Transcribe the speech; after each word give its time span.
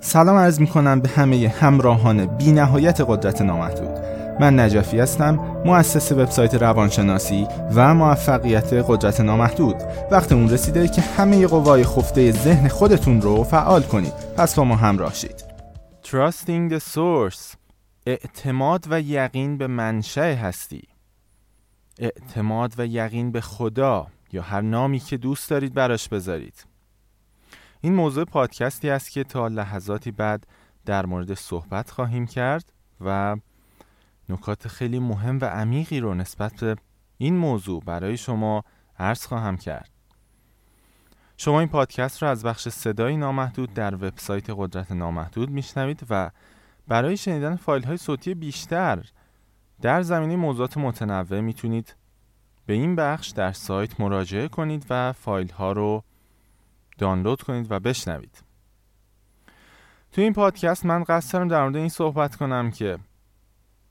سلام 0.00 0.36
عرض 0.36 0.60
می 0.60 0.66
کنم 0.66 1.00
به 1.00 1.08
همه 1.08 1.48
همراهان 1.48 2.26
بی 2.26 2.52
نهایت 2.52 3.00
قدرت 3.00 3.42
نامحدود. 3.42 3.98
من 4.40 4.60
نجفی 4.60 4.98
هستم 5.00 5.62
مؤسس 5.64 6.12
وبسایت 6.12 6.54
روانشناسی 6.54 7.46
و 7.74 7.94
موفقیت 7.94 8.72
قدرت 8.72 9.20
نامحدود. 9.20 9.76
وقت 10.10 10.32
اون 10.32 10.50
رسیده 10.50 10.88
که 10.88 11.00
همه 11.00 11.46
قوای 11.46 11.84
خفته 11.84 12.32
ذهن 12.32 12.68
خودتون 12.68 13.20
رو 13.20 13.44
فعال 13.44 13.82
کنید. 13.82 14.12
پس 14.36 14.54
با 14.54 14.64
ما 14.64 14.76
همراه 14.76 15.14
شید. 15.14 15.44
Trusting 16.04 16.72
the 16.72 16.80
source. 16.94 17.56
اعتماد 18.06 18.84
و 18.90 19.00
یقین 19.00 19.58
به 19.58 19.66
منشأ 19.66 20.34
هستی. 20.34 20.82
اعتماد 21.98 22.74
و 22.78 22.86
یقین 22.86 23.32
به 23.32 23.40
خدا 23.40 24.06
یا 24.32 24.42
هر 24.42 24.60
نامی 24.60 24.98
که 24.98 25.16
دوست 25.16 25.50
دارید 25.50 25.74
براش 25.74 26.08
بذارید. 26.08 26.64
این 27.80 27.94
موضوع 27.94 28.24
پادکستی 28.24 28.90
است 28.90 29.10
که 29.10 29.24
تا 29.24 29.48
لحظاتی 29.48 30.10
بعد 30.10 30.46
در 30.86 31.06
مورد 31.06 31.34
صحبت 31.34 31.90
خواهیم 31.90 32.26
کرد 32.26 32.72
و 33.00 33.36
نکات 34.28 34.68
خیلی 34.68 34.98
مهم 34.98 35.38
و 35.40 35.44
عمیقی 35.44 36.00
رو 36.00 36.14
نسبت 36.14 36.64
به 36.64 36.76
این 37.18 37.36
موضوع 37.36 37.82
برای 37.84 38.16
شما 38.16 38.64
عرض 38.98 39.26
خواهم 39.26 39.56
کرد. 39.56 39.90
شما 41.36 41.60
این 41.60 41.68
پادکست 41.68 42.22
رو 42.22 42.28
از 42.28 42.44
بخش 42.44 42.68
صدای 42.68 43.16
نامحدود 43.16 43.74
در 43.74 43.94
وبسایت 43.94 44.50
قدرت 44.50 44.92
نامحدود 44.92 45.50
میشنوید 45.50 46.06
و 46.10 46.30
برای 46.88 47.16
شنیدن 47.16 47.56
فایل 47.56 47.84
های 47.84 47.96
صوتی 47.96 48.34
بیشتر 48.34 49.04
در 49.80 50.02
زمینه 50.02 50.36
موضوعات 50.36 50.78
متنوع 50.78 51.40
می‌تونید 51.40 51.96
به 52.66 52.72
این 52.72 52.96
بخش 52.96 53.28
در 53.28 53.52
سایت 53.52 54.00
مراجعه 54.00 54.48
کنید 54.48 54.86
و 54.90 55.12
فایل 55.12 55.50
ها 55.50 55.72
رو 55.72 56.04
دانلود 56.98 57.42
کنید 57.42 57.66
و 57.70 57.80
بشنوید. 57.80 58.42
تو 60.12 60.20
این 60.20 60.32
پادکست 60.32 60.86
من 60.86 61.04
قصد 61.04 61.32
دارم 61.32 61.48
در 61.48 61.62
مورد 61.62 61.76
این 61.76 61.88
صحبت 61.88 62.36
کنم 62.36 62.70
که 62.70 62.98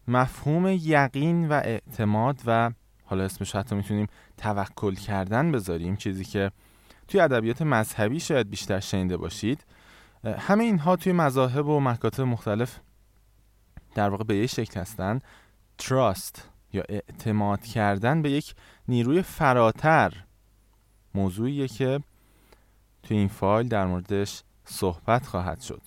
مفهوم 0.07 0.67
یقین 0.67 1.47
و 1.47 1.53
اعتماد 1.53 2.41
و 2.45 2.71
حالا 3.05 3.23
اسمش 3.23 3.55
حتی 3.55 3.75
می‌تونیم 3.75 4.07
توکل 4.37 4.95
کردن 4.95 5.51
بذاریم 5.51 5.95
چیزی 5.95 6.25
که 6.25 6.51
توی 7.07 7.19
ادبیات 7.19 7.61
مذهبی 7.61 8.19
شاید 8.19 8.49
بیشتر 8.49 8.79
شنیده 8.79 9.17
باشید. 9.17 9.65
همه 10.23 10.63
اینها 10.63 10.95
توی 10.95 11.11
مذاهب 11.11 11.67
و 11.67 11.79
مکاتب 11.79 12.23
مختلف 12.23 12.79
در 13.95 14.09
واقع 14.09 14.23
به 14.23 14.35
یه 14.35 14.47
شکل 14.47 14.79
هستن. 14.79 15.19
تراست 15.77 16.49
یا 16.73 16.83
اعتماد 16.89 17.65
کردن 17.65 18.21
به 18.21 18.31
یک 18.31 18.55
نیروی 18.87 19.21
فراتر 19.21 20.13
موضوعیه 21.15 21.67
که 21.67 21.99
توی 23.07 23.17
این 23.17 23.27
فایل 23.27 23.67
در 23.67 23.85
موردش 23.85 24.43
صحبت 24.65 25.25
خواهد 25.25 25.61
شد. 25.61 25.81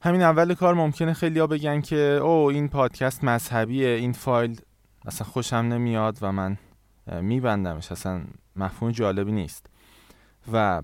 همین 0.00 0.22
اول 0.22 0.54
کار 0.54 0.74
ممکنه 0.74 1.12
خیلی 1.12 1.46
بگن 1.46 1.80
که 1.80 1.96
او 1.96 2.50
این 2.50 2.68
پادکست 2.68 3.24
مذهبیه 3.24 3.88
این 3.88 4.12
فایل 4.12 4.60
اصلا 5.06 5.26
خوشم 5.26 5.56
نمیاد 5.56 6.18
و 6.20 6.32
من 6.32 6.58
میبندمش 7.06 7.92
اصلا 7.92 8.24
مفهوم 8.56 8.92
جالبی 8.92 9.32
نیست. 9.32 9.66
و 10.52 10.82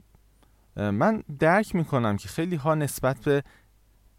من 0.77 1.23
درک 1.39 1.75
می‌کنم 1.75 2.17
که 2.17 2.29
خیلی 2.29 2.57
ها 2.57 2.75
نسبت 2.75 3.19
به 3.19 3.43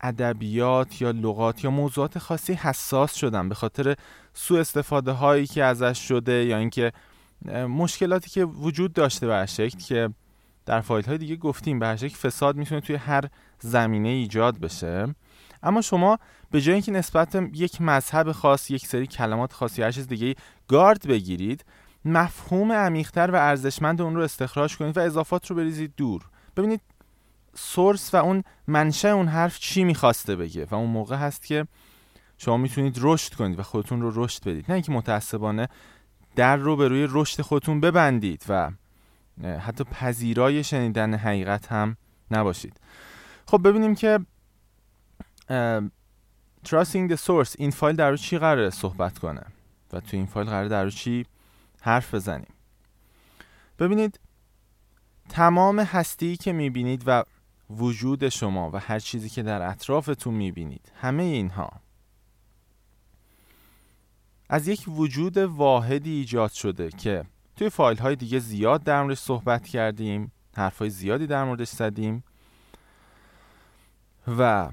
ادبیات 0.01 1.01
یا 1.01 1.11
لغات 1.11 1.63
یا 1.63 1.71
موضوعات 1.71 2.19
خاصی 2.19 2.53
حساس 2.53 3.13
شدن 3.15 3.49
به 3.49 3.55
خاطر 3.55 3.95
سوء 4.33 4.59
استفاده 4.59 5.11
هایی 5.11 5.47
که 5.47 5.63
ازش 5.63 6.07
شده 6.07 6.45
یا 6.45 6.57
اینکه 6.57 6.91
مشکلاتی 7.67 8.29
که 8.29 8.45
وجود 8.45 8.93
داشته 8.93 9.27
به 9.27 9.45
شکل 9.45 9.77
که 9.77 10.09
در 10.65 10.81
فایل 10.81 11.05
های 11.05 11.17
دیگه 11.17 11.35
گفتیم 11.35 11.79
به 11.79 11.95
شکل 11.95 12.15
فساد 12.15 12.55
می‌تونه 12.55 12.81
توی 12.81 12.95
هر 12.95 13.23
زمینه 13.59 14.09
ایجاد 14.09 14.59
بشه. 14.59 15.15
اما 15.63 15.81
شما 15.81 16.19
به 16.51 16.61
جای 16.61 16.73
اینکه 16.73 16.91
نسبت 16.91 17.35
یک 17.53 17.81
مذهب 17.81 18.31
خاص 18.31 18.71
یک 18.71 18.87
سری 18.87 19.07
کلمات 19.07 19.53
خاصی 19.53 19.83
هر 19.83 19.91
چیز 19.91 20.07
دیگه 20.07 20.35
گارد 20.67 21.07
بگیرید 21.07 21.65
مفهوم 22.05 22.71
عمیقتر 22.71 23.31
و 23.31 23.35
ارزشمند 23.35 24.01
اون 24.01 24.15
رو 24.15 24.21
استخراج 24.21 24.77
کنید 24.77 24.97
و 24.97 24.99
اضافات 24.99 25.47
رو 25.47 25.55
بریزید 25.55 25.93
دور. 25.97 26.21
ببینید 26.57 26.81
سورس 27.55 28.13
و 28.13 28.17
اون 28.17 28.43
منشه 28.67 29.07
اون 29.07 29.27
حرف 29.27 29.59
چی 29.59 29.83
می‌خواسته 29.83 30.35
بگه 30.35 30.67
و 30.71 30.75
اون 30.75 30.89
موقع 30.89 31.15
هست 31.15 31.45
که 31.45 31.67
شما 32.37 32.57
می‌تونید 32.57 32.97
رشد 33.01 33.33
کنید 33.33 33.59
و 33.59 33.63
خودتون 33.63 34.01
رو 34.01 34.23
رشد 34.23 34.43
بدید. 34.43 34.65
نه 34.67 34.73
اینکه 34.73 34.91
متاسفانه 34.91 35.67
در 36.35 36.57
رو 36.57 36.75
به 36.75 36.87
روی 36.87 37.07
رشد 37.09 37.41
خودتون 37.41 37.79
ببندید 37.79 38.45
و 38.49 38.71
حتی 39.43 39.83
پذیرای 39.83 40.63
شنیدن 40.63 41.13
حقیقت 41.13 41.71
هم 41.71 41.97
نباشید. 42.31 42.79
خب 43.45 43.67
ببینیم 43.67 43.95
که 43.95 44.19
Trusting 46.65 47.09
the 47.09 47.17
Source 47.17 47.55
این 47.57 47.71
فایل 47.71 47.95
در 47.95 48.09
رو 48.09 48.17
چی 48.17 48.37
قراره 48.37 48.69
صحبت 48.69 49.19
کنه؟ 49.19 49.43
و 49.93 49.99
تو 49.99 50.17
این 50.17 50.25
فایل 50.25 50.47
قراره 50.47 50.67
در 50.67 50.83
رو 50.83 50.89
چی 50.89 51.25
حرف 51.81 52.13
بزنیم؟ 52.13 52.53
ببینید 53.79 54.19
تمام 55.29 55.79
هستی 55.79 56.37
که 56.37 56.53
می‌بینید 56.53 57.03
و 57.05 57.23
وجود 57.69 58.29
شما 58.29 58.71
و 58.73 58.79
هر 58.79 58.99
چیزی 58.99 59.29
که 59.29 59.43
در 59.43 59.61
اطرافتون 59.69 60.33
می‌بینید 60.33 60.91
همه 61.01 61.23
اینها 61.23 61.80
از 64.53 64.67
یک 64.67 64.83
وجود 64.87 65.37
واحدی 65.37 66.11
ایجاد 66.11 66.51
شده 66.51 66.89
که 66.89 67.23
توی 67.55 67.69
فایل 67.69 67.97
های 67.97 68.15
دیگه 68.15 68.39
زیاد 68.39 68.83
در 68.83 69.01
موردش 69.03 69.19
صحبت 69.19 69.67
کردیم 69.67 70.31
حرف 70.55 70.77
های 70.77 70.89
زیادی 70.89 71.27
در 71.27 71.43
موردش 71.43 71.67
زدیم 71.67 72.23
و 74.37 74.69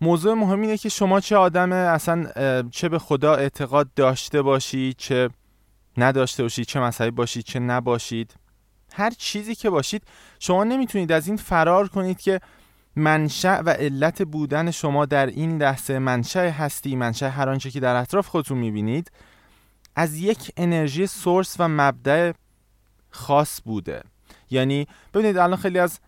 موضوع 0.00 0.34
مهم 0.34 0.60
اینه 0.60 0.76
که 0.76 0.88
شما 0.88 1.20
چه 1.20 1.36
آدم 1.36 1.72
اصلا 1.72 2.26
چه 2.70 2.88
به 2.88 2.98
خدا 2.98 3.34
اعتقاد 3.34 3.88
داشته 3.94 4.42
باشید 4.42 4.96
چه 4.96 5.30
نداشته 5.96 6.42
باشید 6.42 6.66
چه 6.66 6.80
مذهبی 6.80 7.10
باشید 7.10 7.44
چه 7.44 7.58
نباشید. 7.58 8.34
هر 8.92 9.10
چیزی 9.10 9.54
که 9.54 9.70
باشید 9.70 10.02
شما 10.38 10.64
نمی‌تونید 10.64 11.12
از 11.12 11.28
این 11.28 11.36
فرار 11.36 11.88
کنید 11.88 12.20
که 12.20 12.40
منشأ 12.96 13.62
و 13.62 13.70
علت 13.70 14.22
بودن 14.22 14.70
شما 14.70 15.06
در 15.06 15.26
این 15.26 15.62
لحظه 15.62 15.98
منشأ 15.98 16.50
هستی 16.50 16.96
منشأ 16.96 17.28
هر 17.28 17.48
آنچه 17.48 17.70
که 17.70 17.80
در 17.80 17.96
اطراف 17.96 18.28
خودتون 18.28 18.58
می‌بینید 18.58 19.10
از 19.96 20.16
یک 20.16 20.52
انرژی 20.56 21.06
سورس 21.06 21.56
و 21.58 21.68
مبدع 21.68 22.32
خاص 23.10 23.60
بوده. 23.64 24.02
یعنی 24.50 24.86
ببینید 25.14 25.38
الان 25.38 25.56
خیلی 25.56 25.78
از 25.78 26.00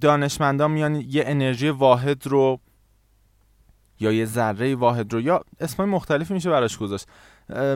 دانشمندان 0.00 0.70
میان 0.70 0.94
یه 0.94 1.22
انرژی 1.26 1.68
واحد 1.68 2.26
رو 2.26 2.60
یا 4.00 4.12
یه 4.12 4.24
ذره 4.24 4.74
واحد 4.74 5.12
رو 5.12 5.20
یا 5.20 5.44
اسمای 5.60 5.88
مختلفی 5.88 6.34
میشه 6.34 6.50
براش 6.50 6.78
گذاشت. 6.78 7.06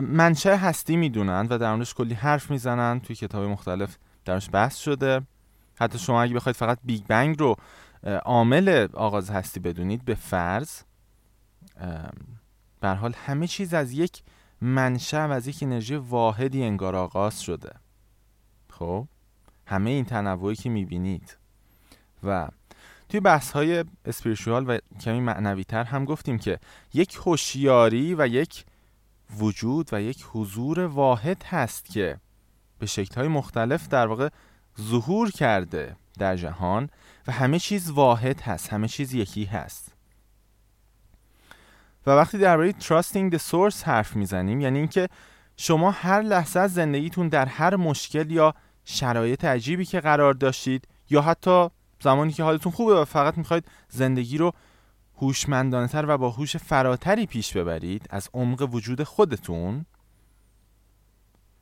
منشأ 0.01 0.55
هستی 0.55 0.95
می‌دونن 0.95 1.47
و 1.49 1.57
در 1.57 1.71
موردش 1.71 1.93
کلی 1.93 2.13
حرف 2.13 2.51
می‌زنن 2.51 2.99
توی 2.99 3.15
کتاب 3.15 3.43
مختلف 3.43 3.97
درش 4.25 4.49
بحث 4.51 4.77
شده. 4.77 5.21
حتی 5.75 5.99
شما 5.99 6.21
اگه 6.21 6.33
بخواید 6.33 6.55
فقط 6.55 6.77
بیگ 6.83 7.03
بنگ 7.07 7.39
رو 7.39 7.55
عامل 8.05 8.87
آغاز 8.93 9.29
هستی 9.29 9.59
بدونید 9.59 10.05
به 10.05 10.15
فرض 10.15 10.81
بر 12.81 12.95
حال 12.95 13.13
همه 13.25 13.47
چیز 13.47 13.73
از 13.73 13.91
یک 13.91 14.23
منشأ 14.61 15.27
و 15.27 15.31
از 15.31 15.47
یک 15.47 15.57
انرژی 15.61 15.95
واحدی 15.95 16.63
انگار 16.63 16.95
آغاز 16.95 17.41
شده. 17.41 17.71
خب؟ 18.69 19.07
همه 19.67 19.89
این 19.89 20.05
تنوعی 20.05 20.55
که 20.55 20.69
می‌بینید. 20.69 21.37
و 22.23 22.47
توی 23.09 23.19
بحث 23.19 23.51
های 23.51 23.85
اسپریشوال 24.05 24.69
و 24.69 24.77
کمی 24.99 25.19
معنوی 25.19 25.63
تر 25.63 25.83
هم 25.83 26.05
گفتیم 26.05 26.37
که 26.37 26.59
یک 26.93 27.15
هوشیاری 27.15 28.15
و 28.15 28.27
یک 28.27 28.65
وجود 29.37 29.89
و 29.93 30.01
یک 30.01 30.25
حضور 30.31 30.79
واحد 30.79 31.43
هست 31.43 31.85
که 31.85 32.17
به 32.79 32.85
شکل 32.85 33.15
های 33.15 33.27
مختلف 33.27 33.87
در 33.87 34.07
واقع 34.07 34.29
ظهور 34.81 35.31
کرده. 35.31 35.95
در 36.19 36.35
جهان 36.35 36.89
و 37.27 37.31
همه 37.31 37.59
چیز 37.59 37.89
واحد 37.89 38.41
هست 38.41 38.73
همه 38.73 38.87
چیز 38.87 39.13
یکی 39.13 39.45
هست. 39.45 39.91
و 42.07 42.11
وقتی 42.11 42.37
درباره 42.37 42.71
trusting 42.71 43.33
the 43.33 43.39
source 43.51 43.83
حرف 43.83 44.15
می‌زنیم 44.15 44.61
یعنی 44.61 44.77
اینکه 44.79 45.07
شما 45.57 45.91
هر 45.91 46.21
لحظه 46.21 46.59
از 46.59 46.73
زندگیتون 46.73 47.27
در 47.27 47.45
هر 47.45 47.75
مشکل 47.75 48.31
یا 48.31 48.53
شرایط 48.85 49.45
عجیبی 49.45 49.85
که 49.85 49.99
قرار 49.99 50.33
داشتید 50.33 50.87
یا 51.09 51.21
حتی 51.21 51.69
زمانی 51.99 52.33
که 52.33 52.43
حالتون 52.43 52.71
خوبه 52.71 52.93
و 53.01 53.05
فقط 53.05 53.37
می‌خواید 53.37 53.65
زندگی 53.89 54.37
رو 54.37 54.51
هوشمندانه 55.17 55.87
تر 55.87 56.05
و 56.07 56.17
با 56.17 56.29
هوش 56.29 56.57
فراتری 56.57 57.25
پیش 57.25 57.57
ببرید 57.57 58.07
از 58.09 58.29
عمق 58.33 58.69
وجود 58.73 59.03
خودتون 59.03 59.85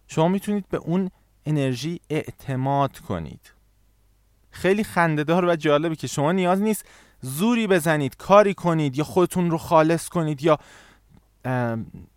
شما 0.07 0.27
می‌تونید 0.27 0.67
به 0.69 0.77
اون 0.77 1.09
انرژی 1.45 1.99
اعتماد 2.09 2.99
کنید. 2.99 3.52
خیلی 4.53 4.83
خندهدار 4.83 5.45
و 5.45 5.55
جالبه 5.55 5.95
که 5.95 6.07
شما 6.07 6.31
نیاز 6.31 6.61
نیست 6.61 6.85
زوری 7.21 7.67
بزنید 7.67 8.17
کاری 8.17 8.53
کنید 8.53 8.97
یا 8.97 9.03
خودتون 9.03 9.51
رو 9.51 9.57
خالص 9.57 10.09
کنید 10.09 10.43
یا 10.43 10.57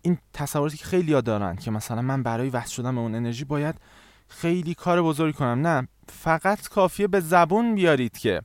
این 0.01 0.17
تصوراتی 0.33 0.77
که 0.77 0.85
خیلی 0.85 1.13
ها 1.13 1.21
دارن 1.21 1.55
که 1.55 1.71
مثلا 1.71 2.01
من 2.01 2.23
برای 2.23 2.49
وصل 2.49 2.71
شدن 2.71 2.95
به 2.95 3.01
اون 3.01 3.15
انرژی 3.15 3.43
باید 3.43 3.75
خیلی 4.27 4.73
کار 4.73 5.01
بزرگی 5.01 5.33
کنم. 5.33 5.67
نه 5.67 5.87
فقط 6.09 6.67
کافیه 6.67 7.07
به 7.07 7.19
زبون 7.19 7.75
بیارید 7.75 8.17
که 8.17 8.41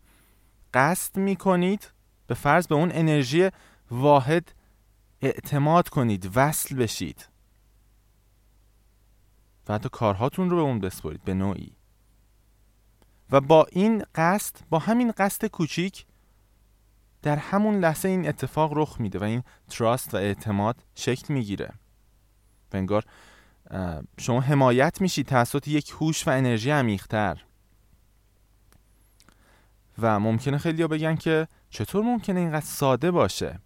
قصد 0.75 1.17
می‌کنید 1.17 1.91
به 2.27 2.35
فرض 2.35 2.67
به 2.67 2.75
اون 2.75 2.91
انرژی 2.93 3.51
واحد 3.91 4.53
اعتماد 5.21 5.89
کنید 5.89 6.31
وصل 6.35 6.77
بشید. 6.77 7.29
و 9.69 9.75
حتی 9.75 9.89
کارهاتون 9.89 10.51
رو 10.51 10.57
به 10.57 10.63
اون 10.63 10.81
بسپرید 10.81 11.25
به 11.25 11.35
نوعی. 11.35 11.73
و 13.33 13.41
با 13.41 13.67
این 13.73 14.05
قصد 14.15 14.57
با 14.71 14.79
همین 14.79 15.11
قصد 15.11 15.47
کوچیک 15.47 16.07
در 17.23 17.37
همون 17.37 17.79
لحظه 17.79 18.09
این 18.09 18.29
اتفاق 18.29 18.73
رخ 18.75 19.01
میده 19.01 19.19
و 19.19 19.23
این 19.23 19.43
تراست 19.69 20.15
و 20.15 20.17
اعتماد 20.17 20.85
شکل 20.95 21.35
می‌گیره. 21.35 21.73
و 22.73 22.77
انگار 22.77 23.05
شما 24.19 24.41
حمایت 24.41 25.01
میشید 25.01 25.27
توسط 25.27 25.69
یک 25.69 25.91
هوش 25.91 26.29
و 26.29 26.31
انرژی 26.31 26.71
عمیقتر. 26.71 27.45
و 29.99 30.21
ممکنه 30.21 30.59
خیلی 30.59 30.87
بگن 30.87 31.17
که 31.17 31.49
چطور 31.71 32.05
ممکنه 32.05 32.41
اینقدر 32.41 32.67
ساده 32.67 33.11
باشه؟ 33.11 33.59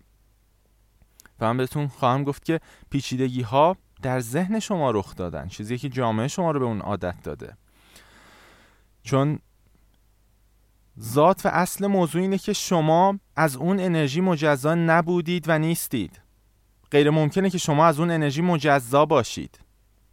و 1.40 1.46
من 1.46 1.56
بهتون 1.56 1.88
خواهم 1.88 2.24
گفت 2.24 2.44
که 2.44 2.60
پیچیدگی 2.90 3.42
ها 3.42 3.76
در 4.02 4.20
ذهن 4.20 4.58
شما 4.58 4.90
رخ 4.90 5.14
دادن. 5.14 5.48
چیزی 5.48 5.78
که 5.78 5.88
جامعه 5.88 6.28
شما 6.28 6.50
رو 6.50 6.60
به 6.60 6.66
اون 6.66 6.80
عادت 6.80 7.22
داده. 7.22 7.56
چون 9.02 9.38
ذات 11.00 11.46
و 11.46 11.48
اصل 11.48 11.87
موضوع 11.87 12.22
اینه 12.22 12.38
که 12.38 12.52
شما 12.52 13.19
از 13.37 13.56
اون 13.56 13.81
انرژی 13.81 14.20
مجزا 14.20 14.75
نبودید 14.75 15.44
و 15.48 15.58
نیستید. 15.58 16.20
غیر 16.90 17.10
ممکنه 17.10 17.50
که 17.50 17.58
شما 17.58 17.87
از 17.87 18.00
اون 18.00 18.10
انرژی 18.10 18.43
مجزا 18.43 19.06
باشید. 19.06 19.58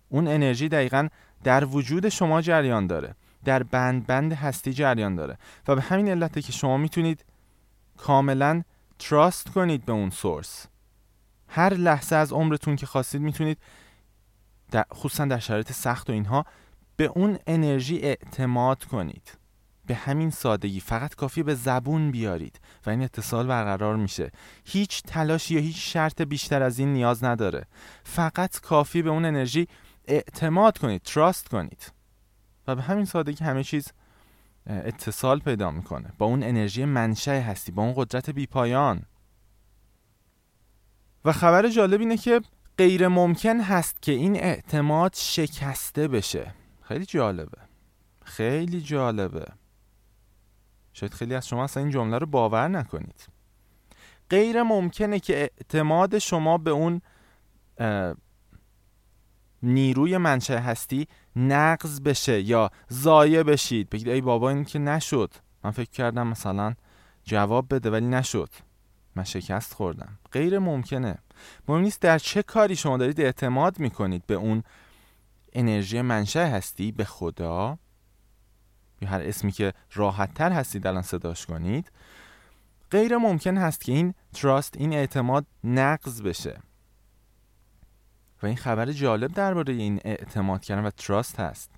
اون 0.10 0.28
انرژی 0.28 0.70
دقیقا 0.70 1.08
در 1.44 1.66
وجود 1.66 2.10
شما 2.10 2.42
جریان 2.42 2.88
داره. 2.88 3.16
در 3.46 3.64
بند 3.64 4.08
بند 4.08 4.34
هستی 4.34 4.74
جریان 4.74 5.16
داره. 5.16 5.38
و 5.68 5.76
به 5.76 5.82
همین 5.82 6.10
علته 6.10 6.42
که 6.42 6.52
شما 6.52 6.78
می‌تونید 6.78 7.26
کاملا 7.98 8.64
تراست 9.00 9.50
کنید 9.50 9.86
به 9.86 9.92
اون 9.92 10.10
سورس 10.10 10.68
هر 11.48 11.74
لحظه 11.74 12.16
از 12.16 12.34
عمرتون 12.34 12.76
که 12.76 12.86
خواستید 12.86 13.22
می‌تونید 13.22 13.58
در 14.72 14.86
خصوصا 14.94 15.26
در 15.26 15.40
شرایط 15.40 15.72
سخت 15.72 16.10
و 16.10 16.14
اینها 16.14 16.46
به 16.96 17.06
اون 17.06 17.40
انرژی 17.48 18.00
اعتماد 18.00 18.84
کنید. 18.84 19.43
به 19.86 19.96
همین 19.96 20.30
سادگی 20.30 20.80
فقط 20.80 21.16
کافی 21.16 21.44
به 21.44 21.56
زبون 21.56 22.12
بیارید 22.12 22.60
و 22.86 22.90
این 22.90 23.02
اتصال 23.02 23.48
برقرار 23.48 23.96
میشه. 23.96 24.32
هیچ 24.66 25.04
تلاشی 25.04 25.54
یا 25.54 25.62
هیچ 25.62 25.94
شرط 25.94 26.22
بیشتر 26.22 26.64
از 26.64 26.80
این 26.80 26.94
نیاز 26.94 27.24
نداره. 27.24 27.66
فقط 28.04 28.60
کافی 28.60 29.02
به 29.02 29.10
اون 29.10 29.26
انرژی 29.26 29.68
اعتماد 30.06 30.78
کنید 30.78 31.02
تراست 31.02 31.50
کنید. 31.50 31.92
و 32.68 32.76
به 32.76 32.82
همین 32.82 33.06
سادگی 33.06 33.44
همه 33.44 33.64
چیز 33.64 33.88
اتصال 34.68 35.40
پیدا 35.40 35.72
می‌کنه. 35.72 36.14
با 36.18 36.26
اون 36.26 36.44
انرژی 36.44 36.86
منشأ 36.86 37.42
هستی 37.42 37.72
با 37.72 37.84
اون 37.84 37.94
قدرت 37.98 38.30
بیپایان. 38.30 39.06
و 41.26 41.32
خبر 41.32 41.70
جالب 41.70 42.00
اینه 42.00 42.18
که 42.18 42.42
غیر 42.78 43.08
ممکن 43.08 43.60
هست 43.60 44.02
که 44.02 44.12
این 44.12 44.36
اعتماد 44.36 45.14
شکسته 45.16 46.08
بشه. 46.08 46.54
خیلی 46.82 47.06
جالبه. 47.06 47.58
خیلی 48.24 48.82
جالبه. 48.82 49.46
شاید 50.94 51.14
خیلی 51.14 51.36
از 51.36 51.48
شما 51.48 51.64
اصلا 51.64 51.84
این 51.84 51.92
جمله 51.92 52.18
رو 52.18 52.26
باور 52.26 52.68
نکنید. 52.68 53.28
غیر 54.30 54.64
ممکنه 54.64 55.20
که 55.20 55.38
اعتماد 55.38 56.18
شما 56.18 56.58
به 56.58 56.72
اون 56.72 57.02
نیروی 59.64 60.18
منشأ 60.18 60.58
هستی 60.58 61.08
نقض 61.36 62.02
بشه 62.02 62.42
یا 62.42 62.70
ضایع 62.92 63.44
بشید. 63.44 63.90
بگید 63.90 64.08
ای 64.08 64.22
بابا 64.22 64.50
این 64.50 64.66
که 64.66 64.80
نشد. 64.80 65.34
من 65.64 65.72
فکر 65.72 65.90
کردم 65.90 66.28
مثلا 66.28 66.76
جواب 67.24 67.76
بده 67.76 67.90
ولی 67.90 68.08
نشد. 68.08 68.50
من 69.16 69.24
شکست 69.24 69.74
خوردم. 69.74 70.20
غیر 70.32 70.60
ممکنه. 70.60 71.18
مهم 71.68 71.82
نیست 71.82 72.02
در 72.02 72.18
چه 72.18 72.44
کاری 72.44 72.76
شما 72.76 72.98
دارید 72.98 73.22
اعتماد 73.22 73.80
می‌کنید 73.80 74.26
به 74.28 74.34
اون 74.34 74.64
انرژی 75.54 76.02
منشأ 76.02 76.46
هستی. 76.46 76.92
به 76.92 77.04
خدا. 77.04 77.78
یا 79.04 79.10
هر 79.10 79.22
اسمی 79.22 79.52
که 79.52 79.74
راحت 79.94 80.34
تر 80.34 80.52
هستید 80.52 80.88
الان 80.88 81.02
صداش 81.02 81.46
کنید 81.46 81.92
غیر 82.92 83.18
ممکن 83.18 83.58
هست 83.58 83.82
که 83.82 83.92
این 83.92 84.14
تراست 84.34 84.78
این 84.78 84.94
اعتماد 84.94 85.46
نقض 85.64 86.22
بشه. 86.22 86.60
و 88.44 88.46
این 88.46 88.56
خبر 88.56 88.92
جالب 88.92 89.34
درباره 89.34 89.74
این 89.74 90.00
اعتماد 90.06 90.62
کردن 90.62 90.86
و 90.86 90.90
تراست 90.90 91.40
هست. 91.40 91.72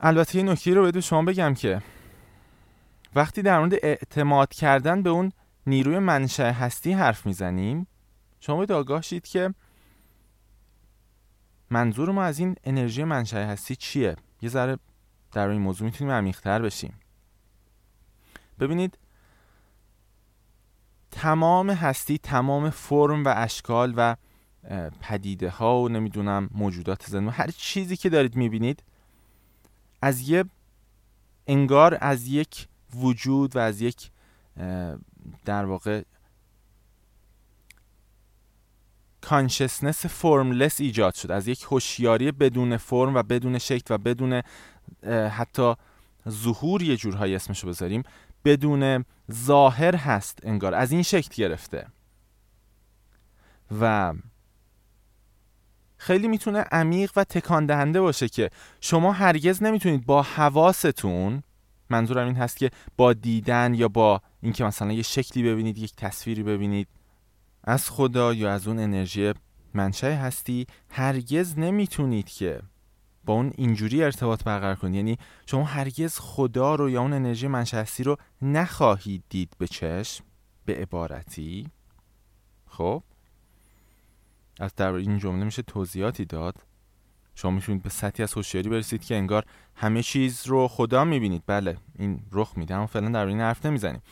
البته 0.00 0.38
یه 0.38 0.42
نکته 0.44 0.74
رو 0.74 0.84
بدون 0.84 1.02
شما 1.02 1.22
بگم 1.22 1.54
که 1.54 1.82
وقتی 3.14 3.42
در 3.42 3.58
مورد 3.58 3.74
اعتماد 3.82 4.54
کردن 4.54 5.02
به 5.02 5.10
اون 5.10 5.32
نیروی 5.66 5.98
منشأ 5.98 6.52
هستی 6.52 6.92
حرف 6.92 7.26
می‌زنیم 7.26 7.86
شما 8.40 8.56
باید 8.56 8.72
آگاه 8.72 9.02
شید 9.02 9.26
که 9.26 9.54
منظور 11.70 12.10
ما 12.10 12.22
از 12.22 12.38
این 12.38 12.56
انرژی 12.64 13.04
منشأ 13.04 13.46
هستی 13.46 13.76
چیه؟ 13.76 14.16
یه 14.42 14.48
ذره 14.48 14.78
در 15.32 15.48
این 15.48 15.60
موضوع 15.60 15.84
می‌تونیم 15.84 16.12
عمیق‌تر 16.12 16.62
بشیم. 16.62 16.94
ببینید 18.60 18.98
تمام 21.10 21.70
هستی 21.70 22.18
تمام 22.18 22.70
فرم 22.70 23.24
و 23.24 23.34
اشکال 23.36 23.94
و 23.96 24.16
پدیده 25.00 25.50
ها 25.50 25.82
و 25.82 25.88
نمی‌دونم 25.88 26.50
موجودات 26.52 27.06
زنده 27.06 27.30
هر 27.30 27.50
چیزی 27.50 27.96
که 27.96 28.08
دارید 28.08 28.36
می‌بینید 28.36 28.82
از 30.02 30.28
یه 30.28 30.44
انگار 31.46 31.98
از 32.00 32.26
یک 32.26 32.68
وجود 32.94 33.56
و 33.56 33.58
از 33.58 33.80
یک 33.80 34.10
در 35.44 35.64
واقع 35.64 36.02
کانشسنس 39.20 40.06
فرملس 40.06 40.80
ایجاد 40.80 41.14
شد. 41.14 41.30
از 41.30 41.48
یک 41.48 41.62
هوشیاری 41.62 42.32
بدون 42.32 42.76
فرم 42.76 43.14
و 43.14 43.22
بدون 43.22 43.58
شکل 43.58 43.94
و 43.94 43.98
بدون 43.98 44.42
حتی 45.30 45.74
ظهور 46.28 46.82
یه 46.82 46.96
جورهایی 46.96 47.34
اسمشو 47.34 47.68
بذاریم 47.68 48.02
بدون 48.44 49.04
ظاهر 49.32 49.96
هست 49.96 50.38
انگار. 50.42 50.74
از 50.74 50.92
این 50.92 51.02
شکل 51.02 51.34
گرفته. 51.34 51.86
و 53.80 54.14
خیلی 55.96 56.28
می‌تونه 56.28 56.58
عمیق 56.60 57.12
و 57.16 57.24
تکان 57.24 57.66
دهنده 57.66 58.00
باشه 58.00 58.28
که 58.28 58.50
شما 58.80 59.12
هرگز 59.12 59.62
نمی‌تونید 59.62 60.06
با 60.06 60.22
حواستون 60.22 61.42
منظورم 61.90 62.26
این 62.26 62.36
هست 62.36 62.56
که 62.56 62.70
با 62.96 63.12
دیدن 63.12 63.74
یا 63.74 63.88
با 63.88 64.22
اینکه 64.40 64.64
مثلا 64.64 64.92
یه 64.92 65.02
شکلی 65.02 65.42
ببینید 65.42 65.78
یک 65.78 65.96
تصویری 65.96 66.42
ببینید 66.42 66.88
از 67.68 67.90
خدا 67.90 68.34
یا 68.34 68.52
از 68.52 68.68
اون 68.68 68.78
انرژی 68.78 69.32
منشأ 69.74 70.10
هستی 70.10 70.66
هرگز 70.90 71.58
نمی‌تونید 71.58 72.28
که 72.28 72.62
با 73.24 73.34
اون 73.34 73.52
اینجوری 73.56 74.04
ارتباط 74.04 74.44
برقرار 74.44 74.74
کنید. 74.74 74.94
یعنی 74.94 75.18
شما 75.46 75.64
هرگز 75.64 76.18
خدا 76.18 76.74
رو 76.74 76.90
یا 76.90 77.00
اون 77.00 77.12
انرژی 77.12 77.46
منشأ 77.48 77.80
هستی 77.80 78.02
رو 78.02 78.16
نخواهید 78.42 79.24
دید 79.28 79.52
به 79.58 79.66
چشم 79.66 80.24
به 80.64 80.74
عبارتی. 80.74 81.68
خب؟ 82.66 83.02
از 84.60 84.74
در 84.74 84.92
این 84.92 85.18
جمله 85.18 85.44
میشه 85.44 85.62
توضیحاتی 85.62 86.24
داد. 86.24 86.54
شما 87.34 87.50
می‌تونید 87.50 87.82
به 87.82 87.90
سطحی 87.90 88.22
از 88.22 88.34
هوشیاری 88.34 88.68
برسید 88.68 89.04
که 89.04 89.16
انگار 89.16 89.44
همه 89.74 90.02
چیز 90.02 90.46
رو 90.46 90.68
خدا 90.68 91.04
می‌بینید. 91.04 91.42
بله 91.46 91.76
این 91.98 92.22
رخ 92.32 92.52
میده 92.56 92.74
اما 92.74 92.86
فعلا 92.86 93.08
در 93.08 93.26
این 93.26 93.40
حرف 93.40 93.66
نمی‌زنیم. 93.66 94.02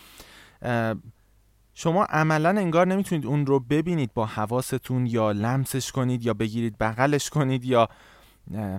شما 1.78 2.04
عملا 2.04 2.48
انگار 2.48 2.86
نمی‌تونید 2.86 3.26
اون 3.26 3.46
رو 3.46 3.60
ببینید 3.60 4.14
با 4.14 4.26
حواستون 4.26 5.06
یا 5.06 5.32
لمسش 5.32 5.92
کنید 5.92 6.26
یا 6.26 6.34
بگیرید 6.34 6.78
بغلش 6.78 7.30
کنید 7.30 7.64
یا 7.64 7.88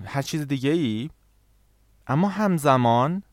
هر 0.06 0.22
چیز 0.22 0.48
دیگه 0.48 0.70
ای 0.70 1.10
اما 2.08 2.30
همزمان 2.30 3.24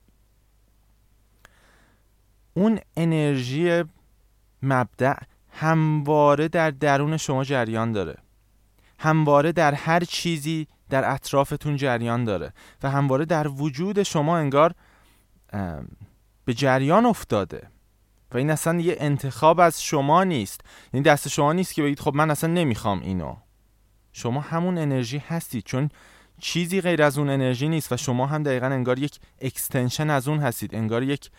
اون 2.55 2.79
انرژی 2.97 3.85
مبدع 4.63 5.17
همواره 5.51 6.49
در 6.49 6.71
درون 6.71 7.17
شما 7.17 7.45
جریان 7.45 7.93
داره. 7.93 8.17
همواره 8.99 9.53
در 9.53 9.75
هر 9.75 10.01
چیزی 10.01 10.67
در 10.91 11.13
اطرافتون 11.13 11.77
جریان 11.77 12.25
داره 12.25 12.53
و 12.83 12.91
همواره 12.91 13.25
در 13.25 13.49
وجود 13.49 14.03
شما 14.03 14.39
انگار 14.39 14.75
به 16.45 16.55
جریان 16.55 17.07
افتاده. 17.07 17.74
و 18.33 18.37
این 18.37 18.51
اصلا 18.51 18.81
یه 18.81 18.97
انتخاب 18.99 19.61
از 19.61 19.83
شما 19.83 20.25
نیست. 20.25 20.61
یعنی 20.93 21.05
دست 21.05 21.29
شما 21.29 21.53
نیست 21.53 21.75
که 21.75 21.83
بگید 21.83 22.01
خب 22.01 22.15
من 22.15 22.31
اصلا 22.31 22.53
نمی‌خوام 22.53 23.01
اینو. 23.01 23.37
شما 24.13 24.41
همون 24.41 24.79
انرژی 24.79 25.19
هستید 25.19 25.65
چون 25.65 25.89
چیزی 26.41 26.81
غیر 26.81 27.03
از 27.03 27.19
اون 27.19 27.31
انرژی 27.31 27.69
نیست 27.69 27.93
و 27.93 27.97
شما 27.97 28.27
هم 28.27 28.43
دقیقا 28.43 28.67
انگار 28.67 28.99
یک 28.99 29.19
اکستنشن 29.41 30.11
از 30.11 30.29
اون 30.29 30.39
هستید 30.39 30.75
انگار 30.75 31.03
یک 31.03 31.31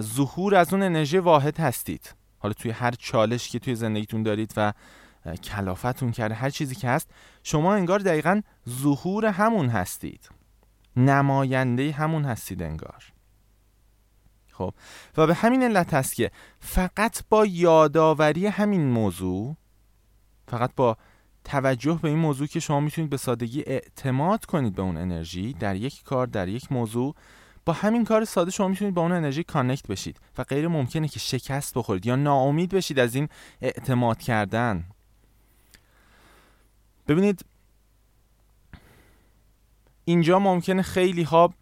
ظهور 0.00 0.54
از 0.54 0.72
اون 0.72 0.82
انرژی 0.82 1.18
واحد 1.18 1.60
هستید. 1.60 2.14
حالا 2.38 2.54
توی 2.54 2.70
هر 2.70 2.90
چالش 2.90 3.48
که 3.48 3.58
توی 3.58 3.74
زندگیتون 3.74 4.22
دارید 4.22 4.54
و 4.56 4.72
کلافتون 5.44 6.10
کرده 6.10 6.34
هر 6.34 6.50
چیزی 6.50 6.74
که 6.74 6.88
هست 6.88 7.10
شما 7.42 7.74
انگار 7.74 7.98
دقیقا 7.98 8.40
ظهور 8.68 9.26
همون 9.26 9.68
هستید. 9.68 10.28
نماینده 10.96 11.92
همون 11.92 12.24
هستید 12.24 12.62
انگار. 12.62 13.04
خب. 14.58 14.74
و 15.16 15.26
به 15.26 15.34
همین 15.34 15.62
علت 15.62 15.94
است 15.94 16.14
که 16.14 16.30
فقط 16.60 17.22
با 17.30 17.46
یادآوری 17.46 18.46
همین 18.46 18.86
موضوع 18.86 19.56
فقط 20.48 20.70
با 20.76 20.96
توجه 21.44 21.98
به 22.02 22.08
این 22.08 22.18
موضوع 22.18 22.46
که 22.46 22.60
شما 22.60 22.80
می‌تونید 22.80 23.10
به 23.10 23.16
سادگی 23.16 23.62
اعتماد 23.66 24.44
کنید 24.44 24.74
به 24.74 24.82
اون 24.82 24.96
انرژی 24.96 25.52
در 25.52 25.76
یک 25.76 26.02
کار 26.02 26.26
در 26.26 26.48
یک 26.48 26.72
موضوع 26.72 27.14
با 27.64 27.72
همین 27.72 28.04
کار 28.04 28.24
ساده 28.24 28.50
شما 28.50 28.68
می‌تونید 28.68 28.94
با 28.94 29.02
اون 29.02 29.12
انرژی 29.12 29.44
کانکت 29.44 29.86
بشید 29.86 30.20
و 30.38 30.44
غیر 30.44 30.68
ممکنه 30.68 31.08
که 31.08 31.18
شکست 31.18 31.74
بخورید 31.74 32.06
یا 32.06 32.16
ناامید 32.16 32.74
بشید 32.74 32.98
از 32.98 33.14
این 33.14 33.28
اعتماد 33.62 34.18
کردن. 34.18 34.84
ببینید 37.08 37.44
اینجا 40.04 40.38
ممکنه 40.38 40.82
خیلی 40.82 41.22
ها 41.22 41.54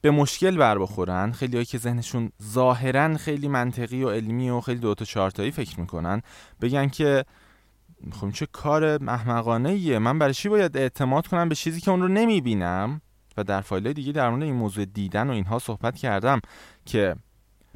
به 0.00 0.10
مشکل 0.10 0.56
بر 0.56 0.78
بخورن 0.78 1.32
خیلی 1.32 1.52
هایی 1.56 1.66
که 1.66 1.78
ذهنشون 1.78 2.32
ظاهرا 2.42 3.16
خیلی 3.16 3.48
منطقی 3.48 4.02
و 4.02 4.10
علمی 4.10 4.50
و 4.50 4.60
خیلی 4.60 4.80
دوتا 4.80 5.04
چارتایی 5.04 5.50
فکر 5.50 5.80
می‌کنن 5.80 6.22
بگن 6.60 6.88
که 6.88 7.24
خب 8.12 8.30
چه 8.30 8.46
کار 8.46 9.02
محمقانه 9.02 9.68
ایه 9.68 9.98
من 9.98 10.18
برای 10.18 10.34
چی 10.34 10.48
باید 10.48 10.76
اعتماد 10.76 11.26
کنم 11.26 11.48
به 11.48 11.54
چیزی 11.54 11.80
که 11.80 11.90
اون 11.90 12.02
رو 12.02 12.08
نمی‌بینم؟ 12.08 13.00
و 13.36 13.44
در 13.44 13.60
فایل 13.60 13.92
دیگه 13.92 14.12
در 14.12 14.30
مورد 14.30 14.42
این 14.42 14.54
موضوع 14.54 14.84
دیدن 14.84 15.30
و 15.30 15.32
اینها 15.32 15.58
صحبت 15.58 15.96
کردم 15.96 16.40
که 16.86 17.16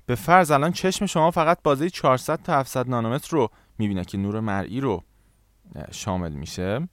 به 0.07 0.15
فرض 0.15 0.51
الان 0.51 0.73
چشم 0.73 1.07
شما 1.07 1.31
فقط 1.31 1.59
بازه 1.63 1.91
400 1.91 2.43
تا 2.43 2.59
700 2.59 2.89
نانومتر 2.89 3.37
رو 3.37 3.49
می‌بینه 3.79 4.05
که 4.05 4.19
نور 4.19 4.41
مرئی 4.41 4.81
رو 4.81 5.03
شامل 5.91 6.33
میشه. 6.33 6.89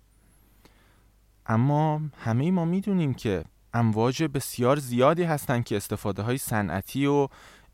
اما 1.46 2.02
همه 2.18 2.52
ما 2.52 2.66
می‌دونیم 2.66 3.14
که 3.14 3.44
امواج 3.74 4.24
بسیار 4.24 4.80
زیادی 4.80 5.24
هستن 5.24 5.62
که 5.62 5.78
استفاده 5.78 6.22
های 6.22 6.38
صنعتی 6.38 7.06
و 7.06 7.28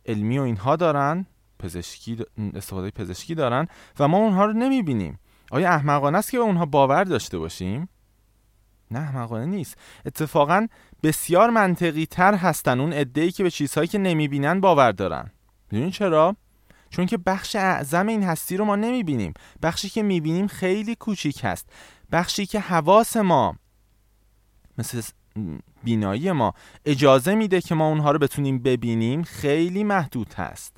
علمی 0.06 0.40
و 0.40 0.42
اینها 0.42 0.76
دارن 0.76 1.26
پزشکی 1.60 2.18
استفاده 2.54 2.92
پزشکی 2.92 3.36
دارن 3.36 3.68
و 4.00 4.08
ما 4.08 4.18
اونها 4.18 4.46
رو 4.46 4.54
نمی‌بینیم. 4.54 5.20
آیا 5.52 5.70
احمقانه 5.70 6.18
است 6.18 6.32
که 6.32 6.38
به 6.38 6.44
اونها 6.44 6.66
باور 6.66 7.04
داشته 7.04 7.38
باشیم؟ 7.38 7.90
نه 8.92 9.00
احمقانه 9.00 9.46
نیست. 9.46 9.78
اتفاقا 10.06 10.68
بسیار 11.04 11.50
منطقی 11.50 12.06
تر 12.06 12.34
هستن 12.36 12.80
اون 12.80 12.94
ای 12.94 13.32
که 13.32 13.44
به 13.44 13.52
چیزهایی 13.52 13.88
که 13.88 13.98
نمی‌بینن 13.98 14.62
باور 14.62 14.92
دارن. 14.92 15.32
می‌دونین 15.72 15.92
چرا؟ 15.92 16.36
چون 16.90 17.06
که 17.06 17.18
بخش 17.18 17.56
اعظم 17.56 18.08
این 18.08 18.24
هستی 18.24 18.58
رو 18.58 18.66
ما 18.66 18.76
نمی‌بینیم. 18.76 19.34
بخشی 19.64 19.90
که 19.90 20.04
می‌بینیم 20.04 20.48
خیلی 20.48 20.96
کوچیک 20.96 21.42
هست. 21.44 21.70
بخشی 22.12 22.46
که 22.46 22.60
حواس 22.60 23.18
ما 23.18 23.56
مثل 24.78 25.02
بینایی 25.84 26.32
ما. 26.32 26.54
اجازه 26.86 27.36
میده 27.36 27.62
که 27.62 27.76
ما 27.76 27.88
اونها 27.88 28.12
رو 28.12 28.20
بتونیم 28.20 28.60
ببینیم 28.60 29.24
خیلی 29.24 29.84
محدود 29.84 30.34
هست. 30.34 30.78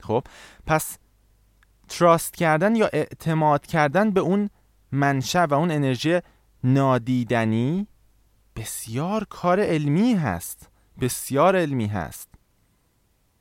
خب 0.00 0.24
پس 0.66 0.98
تراست 1.88 2.34
کردن 2.34 2.76
یا 2.76 2.86
اعتماد 2.92 3.66
کردن 3.66 4.10
به 4.10 4.20
اون 4.20 4.50
منشأ 4.92 5.46
و 5.46 5.54
اون 5.54 5.70
انرژی 5.70 6.20
نادیدنی 6.64 7.86
بسیار 8.56 9.24
کار 9.24 9.60
علمی 9.60 10.14
هست. 10.14 10.70
بسیار 11.00 11.56
علمی 11.56 11.86
هست. 11.86 12.28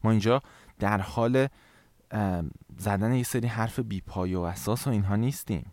ما 0.04 0.12
اینجا 0.12 0.42
در 0.80 1.02
حال 1.02 1.48
زدن 2.78 3.14
یه 3.14 3.24
سری 3.24 3.48
حرف 3.48 3.80
بیپای 3.80 4.36
و 4.36 4.40
اساس 4.40 4.88
و 4.88 4.90
اینها 4.90 5.16
نیستیم. 5.16 5.72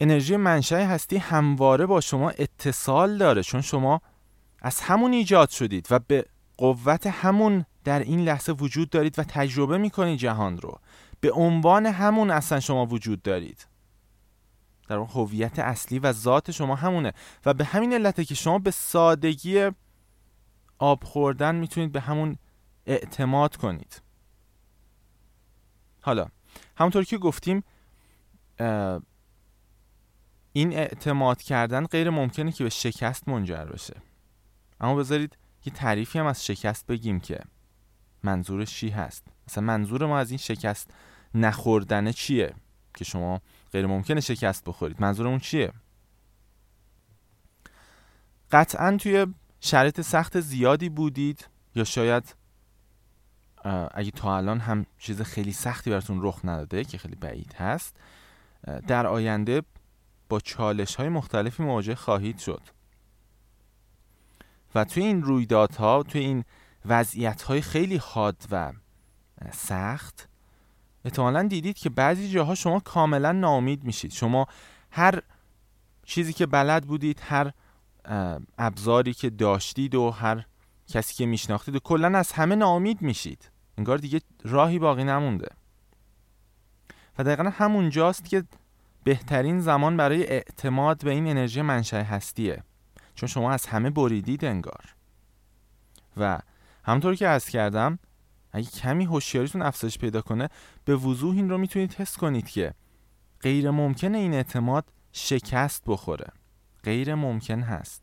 انرژی 0.00 0.36
منشأ 0.36 0.86
هستی 0.86 1.16
همواره 1.16 1.86
با 1.86 2.00
شما 2.00 2.30
اتصال 2.30 3.18
داره 3.18 3.42
چون 3.42 3.60
شما 3.60 4.00
از 4.62 4.80
همون 4.80 5.12
ایجاد 5.12 5.48
شدید 5.50 5.86
و 5.90 5.98
به 5.98 6.26
قوت 6.56 7.06
همون 7.06 7.64
در 7.84 7.98
این 7.98 8.20
لحظه 8.20 8.52
وجود 8.52 8.90
دارید 8.90 9.18
و 9.18 9.24
تجربه 9.24 9.78
می‌کنید 9.78 10.18
جهان 10.18 10.58
رو. 10.58 10.80
به 11.20 11.32
عنوان 11.32 11.86
همون 11.86 12.30
اصلا 12.30 12.60
شما 12.60 12.86
وجود 12.86 13.22
دارید. 13.22 13.66
در 14.88 14.96
اون 14.96 15.08
هویت 15.08 15.58
اصلی 15.58 15.98
و 15.98 16.12
ذات 16.12 16.50
شما 16.50 16.74
همونه 16.74 17.12
و 17.46 17.54
به 17.54 17.64
همین 17.64 17.92
علته 17.92 18.24
که 18.24 18.34
شما 18.34 18.58
به 18.58 18.70
سادگی 18.70 19.70
آب 20.78 21.04
خوردن 21.04 21.54
می‌تونید 21.54 21.92
به 21.92 22.00
همون 22.00 22.36
اعتماد 22.86 23.56
کنید. 23.56 24.02
حالا 26.00 26.26
همونطور 26.76 27.04
که 27.04 27.18
گفتیم 27.18 27.64
این 30.52 30.72
اعتماد 30.72 31.42
کردن 31.42 31.86
غیر 31.86 32.10
ممکنه 32.10 32.52
که 32.52 32.64
به 32.64 32.70
شکست 32.70 33.28
منجر 33.28 33.64
بشه. 33.64 33.96
اما 34.80 34.94
بذارید 34.94 35.36
یه 35.64 35.72
تعریفی 35.72 36.18
هم 36.18 36.26
از 36.26 36.46
شکست 36.46 36.86
بگیم 36.86 37.20
که 37.20 37.40
منظورش 38.22 38.74
چی 38.74 38.88
هست؟ 38.88 39.24
مثلا 39.48 39.64
منظور 39.64 40.06
ما 40.06 40.18
از 40.18 40.30
این 40.30 40.38
شکست 40.38 40.90
نخوردن 41.34 42.12
چیه 42.12 42.54
که 42.94 43.04
شما 43.04 43.40
غیر 43.72 43.86
ممکنه 43.86 44.20
شکست 44.20 44.64
بخورید؟ 44.64 45.00
منظورمون 45.00 45.38
چیه؟ 45.38 45.72
قطعا 48.52 48.96
توی 48.96 49.26
شرایط 49.60 50.00
سخت 50.00 50.40
زیادی 50.40 50.88
بودید 50.88 51.48
یا 51.74 51.84
شاید 51.84 52.36
اگه 53.94 54.10
تا 54.10 54.36
الان 54.36 54.60
هم 54.60 54.86
چیز 54.98 55.22
خیلی 55.22 55.52
سختی 55.52 55.90
براتون 55.90 56.18
رخ 56.22 56.40
نداده 56.44 56.84
که 56.84 56.98
خیلی 56.98 57.16
بعید 57.16 57.52
هست 57.52 57.96
در 58.86 59.06
آینده 59.06 59.62
با 60.30 60.40
چالش 60.40 60.94
های 60.94 61.08
مختلفی 61.08 61.62
مواجه 61.62 61.94
خواهید 61.94 62.38
شد. 62.38 62.62
و 64.74 64.84
توی 64.84 65.04
این 65.04 65.22
رویدادها 65.22 66.02
توی 66.02 66.20
این 66.20 66.44
وضعیت 66.84 67.42
های 67.42 67.60
خیلی 67.60 67.96
حاد 67.96 68.36
و 68.50 68.72
سخت 69.52 70.28
احتمالا 71.04 71.42
دیدید 71.42 71.78
که 71.78 71.90
بعضی 71.90 72.30
جاها 72.30 72.54
شما 72.54 72.80
کاملا 72.80 73.32
ناامید 73.32 73.84
میشید. 73.84 74.12
شما 74.12 74.46
هر 74.90 75.22
چیزی 76.04 76.32
که 76.32 76.46
بلد 76.46 76.84
بودید 76.84 77.20
هر 77.24 77.52
ابزاری 78.58 79.14
که 79.14 79.30
داشتید 79.30 79.94
و 79.94 80.10
هر 80.10 80.46
کسی 80.88 81.14
که 81.14 81.26
میشناختید 81.26 81.76
و 81.76 81.78
کلا 81.78 82.18
از 82.18 82.32
همه 82.32 82.54
ناامید 82.54 83.02
میشید. 83.02 83.50
انگار 83.78 83.98
دیگه 83.98 84.20
راهی 84.44 84.78
باقی 84.78 85.04
نمونده. 85.04 85.48
و 87.18 87.24
دقیقا 87.24 87.50
همون 87.50 87.90
جاست 87.90 88.24
که 88.24 88.44
بهترین 89.04 89.60
زمان 89.60 89.96
برای 89.96 90.26
اعتماد 90.26 91.04
به 91.04 91.10
این 91.10 91.26
انرژی 91.26 91.62
منشأ 91.62 92.02
هستیه. 92.02 92.62
چون 93.14 93.28
شما 93.28 93.52
از 93.52 93.66
همه 93.66 93.90
بریدید 93.90 94.44
انگار. 94.44 94.94
و 96.16 96.38
همطور 96.84 97.14
که 97.14 97.28
از 97.28 97.48
کردم 97.48 97.98
اگه 98.52 98.70
کمی 98.70 99.04
هوشیاریتون 99.04 99.62
افزایش 99.62 99.98
پیدا 99.98 100.22
کنه 100.22 100.48
به 100.84 100.96
وضوح 100.96 101.36
این 101.36 101.50
رو 101.50 101.58
می‌تونید 101.58 101.94
حس 101.94 102.16
کنید 102.16 102.48
که 102.48 102.74
غیر 103.40 103.70
ممکنه 103.70 104.18
این 104.18 104.34
اعتماد 104.34 104.92
شکست 105.12 105.82
بخوره. 105.86 106.32
غیر 106.84 107.14
ممکن 107.14 107.60
هست. 107.60 108.02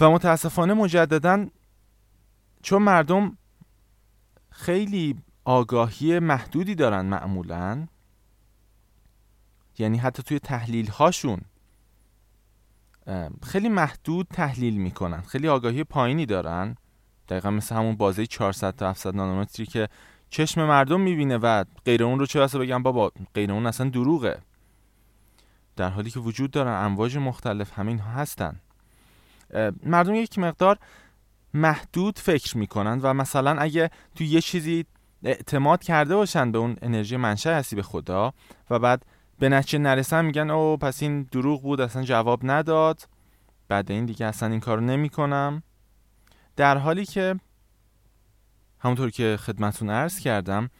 و 0.00 0.10
متاسفانه 0.10 0.74
مجددا 0.74 1.46
چون 2.62 2.82
مردم 2.82 3.38
خیلی 4.50 5.18
آگاهی 5.44 6.18
محدودی 6.18 6.74
دارن 6.74 7.06
معمولا 7.06 7.86
یعنی 9.78 9.98
حتی 9.98 10.22
توی 10.22 10.38
تحلیل 10.38 10.88
هاشون 10.88 11.40
خیلی 13.42 13.68
محدود 13.68 14.26
تحلیل 14.32 14.76
می‌کنن. 14.76 15.20
خیلی 15.20 15.48
آگاهی 15.48 15.84
پایینی 15.84 16.26
دارن. 16.26 16.76
دقیقا 17.28 17.50
مثل 17.50 17.74
همون 17.74 17.96
بازه 17.96 18.26
400 18.26 18.76
تا 18.76 18.90
700 18.90 19.16
نانومتری 19.16 19.66
که 19.66 19.88
چشم 20.30 20.64
مردم 20.64 21.00
می‌بینه 21.00 21.38
و 21.38 21.64
غیر 21.84 22.04
اون 22.04 22.18
رو 22.18 22.26
چه 22.26 22.40
واسه 22.40 22.58
بگم 22.58 22.82
بابا 22.82 23.12
غیر 23.34 23.52
اون 23.52 23.66
اصلا 23.66 23.88
دروغه. 23.90 24.38
در 25.76 25.90
حالی 25.90 26.10
که 26.10 26.20
وجود 26.20 26.50
دارن 26.50 26.84
امواج 26.84 27.16
مختلف 27.16 27.78
همین 27.78 27.98
ها 27.98 28.10
هستن. 28.10 28.60
مردم 29.82 30.14
یک 30.14 30.38
مقدار 30.38 30.78
محدود 31.54 32.18
فکر 32.18 32.58
می‌کنن 32.58 33.00
و 33.02 33.14
مثلا 33.14 33.60
اگه 33.60 33.90
تو 34.14 34.24
یه 34.24 34.40
چیزی 34.40 34.84
اعتماد 35.22 35.82
کرده 35.82 36.14
باشن 36.16 36.52
به 36.52 36.58
اون 36.58 36.76
انرژی 36.82 37.16
منشأ 37.16 37.58
هستی 37.58 37.76
به 37.76 37.82
خدا 37.82 38.34
و 38.70 38.78
بعد 38.78 39.06
به 39.38 39.48
نتیجه 39.48 39.78
نرسن 39.78 40.24
میگن 40.24 40.50
او 40.50 40.76
پس 40.76 41.02
این 41.02 41.22
دروغ 41.22 41.62
بود 41.62 41.80
اصلا 41.80 42.02
جواب 42.02 42.40
نداد. 42.42 43.08
بعد 43.68 43.90
این 43.90 44.06
دیگه 44.06 44.26
اصلا 44.26 44.48
این 44.48 44.60
کارو 44.60 44.80
نمی‌کنم. 44.80 45.62
در 46.56 46.78
حالی 46.78 47.04
که 47.04 47.40
همونطور 48.78 49.10
که 49.10 49.38
خدمتون 49.40 49.90
عرض 49.90 50.18
کردم 50.18 50.70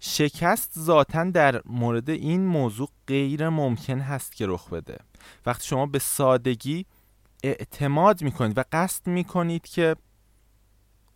شکست 0.00 0.78
ذاتا 0.78 1.24
در 1.24 1.62
مورد 1.64 2.10
این 2.10 2.46
موضوع 2.46 2.88
غیر 3.06 3.48
ممکن 3.48 4.00
هست 4.00 4.36
که 4.36 4.46
رخ 4.46 4.68
بده. 4.68 4.98
وقتی 5.46 5.66
شما 5.66 5.86
به 5.86 5.98
سادگی 5.98 6.86
اعتماد 7.42 8.22
می‌کنید 8.22 8.58
و 8.58 8.64
قصد 8.72 9.06
می‌کنید 9.06 9.66
که 9.66 9.96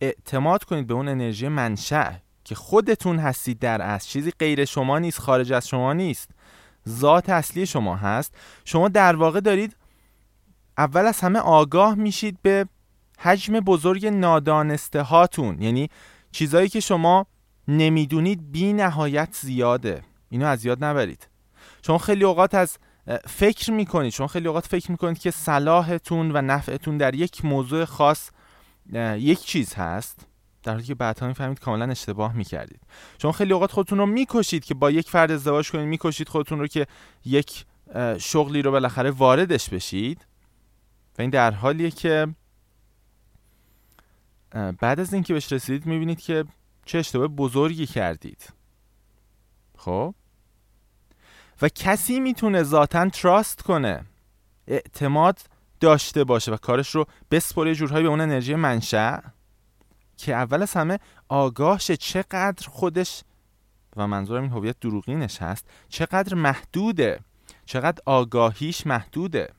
اعتماد 0.01 0.63
کنید 0.63 0.87
به 0.87 0.93
اون 0.93 1.07
انرژی 1.07 1.47
منشأ 1.47 2.11
که 2.43 2.55
خودتون 2.55 3.19
هستید 3.19 3.59
در 3.59 3.81
اصل. 3.81 4.07
چیزی 4.07 4.31
غیر 4.39 4.65
شما 4.65 4.99
نیست 4.99 5.19
خارج 5.19 5.53
از 5.53 5.67
شما 5.67 5.93
نیست. 5.93 6.29
ذات 6.87 7.29
اصلی 7.29 7.65
شما 7.65 7.95
هست. 7.95 8.35
شما 8.65 8.87
در 8.87 9.15
واقع 9.15 9.39
دارید 9.39 9.75
اول 10.77 11.05
از 11.05 11.19
همه 11.19 11.39
آگاه 11.39 11.95
میشید 11.95 12.41
به 12.41 12.65
حجم 13.19 13.59
بزرگ 13.59 14.05
نادانسته 14.05 15.01
هاتون. 15.01 15.61
یعنی 15.61 15.89
چیزایی 16.31 16.69
که 16.69 16.79
شما 16.79 17.25
نمی‌دونید 17.67 18.51
بی 18.51 18.73
نهایت 18.73 19.29
زیاده. 19.41 20.03
اینو 20.29 20.45
از 20.45 20.65
یاد 20.65 20.83
نبرید. 20.83 21.27
چون 21.81 21.97
خیلی 21.97 22.23
اوقات 22.23 22.55
از 22.55 22.77
فکر 23.27 23.71
می‌کنید. 23.71 24.11
چون 24.11 24.27
خیلی 24.27 24.47
اوقات 24.47 24.67
فکر 24.67 24.91
می‌کنید 24.91 25.19
که 25.19 25.31
صلاحتون 25.31 26.31
و 26.31 26.41
نفعتون 26.41 26.97
در 26.97 27.15
یک 27.15 27.45
موضوع 27.45 27.85
خاص 27.85 28.29
یک 29.17 29.39
چیز 29.39 29.73
هست. 29.73 30.27
در 30.63 30.71
حالی 30.71 30.83
که 30.83 30.95
بعدها 30.95 31.27
می‌فهمید 31.27 31.59
کاملا 31.59 31.91
اشتباه 31.91 32.33
می‌کردید. 32.33 32.81
چون 33.17 33.31
خیلی 33.31 33.53
اوقات 33.53 33.71
خودتون 33.71 33.97
رو 33.97 34.05
می‌کشید 34.05 34.65
که 34.65 34.73
با 34.73 34.91
یک 34.91 35.09
فرد 35.09 35.31
ازدواج 35.31 35.71
کنید 35.71 35.87
می‌کشید 35.87 36.29
خودتون 36.29 36.59
رو 36.59 36.67
که 36.67 36.87
یک 37.25 37.65
شغلی 38.17 38.61
رو 38.61 38.71
بالاخره 38.71 39.11
واردش 39.11 39.69
بشید. 39.69 40.25
و 41.17 41.21
این 41.21 41.29
در 41.29 41.51
حالیه 41.51 41.91
که 41.91 42.27
بعد 44.79 44.99
از 44.99 45.13
اینکه 45.13 45.33
بهش 45.33 45.51
رسیدید 45.51 45.85
می‌بینید 45.85 46.19
که 46.19 46.45
چه 46.85 46.97
اشتباه 46.97 47.27
بزرگی 47.27 47.85
کردید. 47.85 48.53
خب؟ 49.77 50.15
و 51.61 51.69
کسی 51.69 52.19
می‌تونه 52.19 52.63
ذاتا 52.63 53.09
تراست 53.09 53.61
کنه 53.61 54.05
اعتماد 54.67 55.39
داشته 55.79 56.23
باشه 56.23 56.51
و 56.51 56.57
کارش 56.57 56.95
رو 56.95 57.05
بسپره 57.31 57.75
جورهایی 57.75 58.03
به 58.03 58.09
اون 58.09 58.21
انرژی 58.21 58.55
منشأ. 58.55 59.19
که 60.17 60.35
اول 60.35 60.61
از 60.61 60.73
همه 60.73 60.99
آگاهشه 61.29 61.97
چقدر 61.97 62.67
خودش 62.67 63.23
و 63.95 64.07
منظورم 64.07 64.43
این 64.43 64.51
هویت 64.51 64.79
دروغینش 64.79 65.41
هست 65.41 65.69
چقدر 65.89 66.35
محدوده 66.35 67.19
چقدر 67.65 68.01
آگاهیش 68.05 68.87
محدوده. 68.87 69.53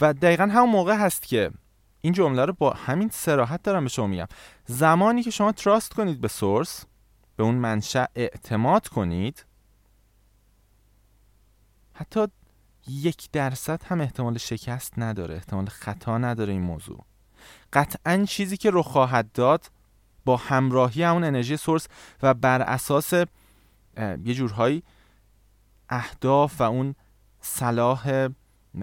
و 0.00 0.12
دقیقا 0.12 0.46
همون 0.46 0.70
موقع 0.70 0.96
هست 0.96 1.22
که 1.22 1.50
این 2.00 2.12
جمله 2.12 2.44
رو 2.44 2.52
با 2.52 2.70
همین 2.70 3.08
سراحت 3.12 3.62
دارم 3.62 3.84
به 3.84 3.90
شما 3.90 4.06
میگم. 4.06 4.26
زمانی 4.66 5.22
که 5.22 5.30
شما 5.30 5.52
تراست 5.52 5.94
کنید 5.94 6.20
به 6.20 6.28
سورس 6.28 6.84
به 7.36 7.44
اون 7.44 7.54
منشأ 7.54 8.04
اعتماد 8.14 8.88
کنید 8.88 9.44
حتی 11.92 12.26
یک 12.88 13.28
درصد 13.32 13.82
هم 13.84 14.00
احتمال 14.00 14.38
شکست 14.38 14.98
نداره 14.98 15.34
احتمال 15.34 15.66
خطا 15.66 16.18
نداره 16.18 16.52
این 16.52 16.62
موضوع. 16.62 17.04
قطعا 17.72 18.24
چیزی 18.28 18.56
که 18.56 18.70
رو 18.70 18.82
خواهد 18.82 19.32
داد 19.32 19.70
با 20.24 20.36
همراهی 20.36 21.02
همون 21.02 21.24
انرژی 21.24 21.56
سورس 21.56 21.88
و 22.22 22.34
بر 22.34 22.62
اساس 22.62 23.12
یه 24.24 24.34
جورهایی 24.34 24.82
اهداف 25.88 26.60
و 26.60 26.62
اون 26.62 26.94
صلاح 27.40 28.28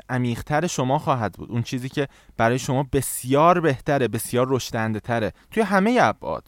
عمیقتر 0.10 0.68
شما 0.68 1.00
خواهد 1.00 1.34
بود. 1.34 1.52
اون 1.52 1.64
چیزی 1.64 1.90
که 1.90 2.08
برای 2.38 2.60
شما 2.60 2.86
بسیار 2.94 3.60
بهتره 3.60 4.08
بسیار 4.08 4.48
رشدنده 4.50 5.00
تره. 5.00 5.34
توی 5.52 5.64
همه 5.64 5.98
ابعاد. 6.02 6.48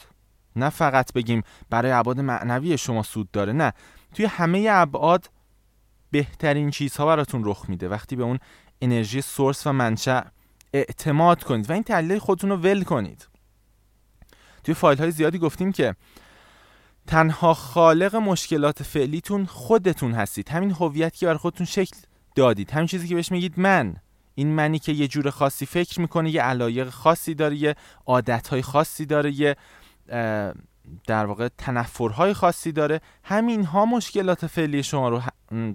نه 0.56 0.70
فقط 0.70 1.14
بگیم 1.14 1.44
برای 1.70 1.92
ابعاد 1.92 2.20
معنوی 2.20 2.78
شما 2.78 3.04
سود 3.04 3.32
داره 3.32 3.54
نه. 3.54 3.74
توی 4.14 4.26
همه 4.26 4.68
ابعاد 4.72 5.30
بهترین 6.12 6.72
چیزها 6.72 7.06
براتون 7.06 7.42
رخ 7.46 7.70
میده. 7.70 7.90
وقتی 7.90 8.16
به 8.16 8.24
اون 8.24 8.40
انرژی 8.82 9.22
سورس 9.22 9.68
و 9.68 9.72
منشأ 9.72 10.22
اعتماد 10.74 11.44
کنید 11.44 11.70
و 11.70 11.74
این 11.74 11.84
تحلیل 11.84 12.20
خودتون 12.20 12.50
رو 12.50 12.58
ول 12.58 12.84
کنید. 12.84 13.28
توی 14.64 14.74
فایل 14.74 14.98
های 14.98 15.12
زیادی 15.12 15.38
گفتیم 15.38 15.72
که 15.72 15.96
تنها 17.08 17.54
خالق 17.54 18.16
مشکلات 18.16 18.84
فعلیتون 18.84 19.46
خودتون 19.46 20.12
هستید. 20.12 20.50
همین 20.50 20.72
هویت 20.72 21.16
که 21.16 21.26
بر 21.26 21.36
خودتون 21.36 21.66
شکل 21.66 21.98
دادید. 22.36 22.72
همین 22.72 22.88
چیزی 22.88 23.08
که 23.08 23.16
بهش 23.16 23.32
میگید 23.32 23.60
من. 23.60 23.96
این 24.36 24.48
منی 24.48 24.80
که 24.80 24.92
یه 24.92 25.08
جور 25.08 25.30
خاصی 25.30 25.66
فکر 25.66 26.02
می‌کنه 26.02 26.30
یه 26.30 26.42
علایق 26.42 26.90
خاصی 26.90 27.36
داره 27.36 27.56
یه 27.56 27.76
عادتهای 28.06 28.62
خاصی 28.62 29.06
داره 29.06 29.32
یه 29.32 29.56
در 31.08 31.26
واقع 31.26 31.48
تنفرهای 31.58 32.34
خاصی 32.34 32.72
داره. 32.72 33.02
همین 33.24 33.66
ها 33.66 33.86
مشکلات 33.86 34.48
فعلی 34.48 34.84
شما 34.84 35.10
رو 35.10 35.22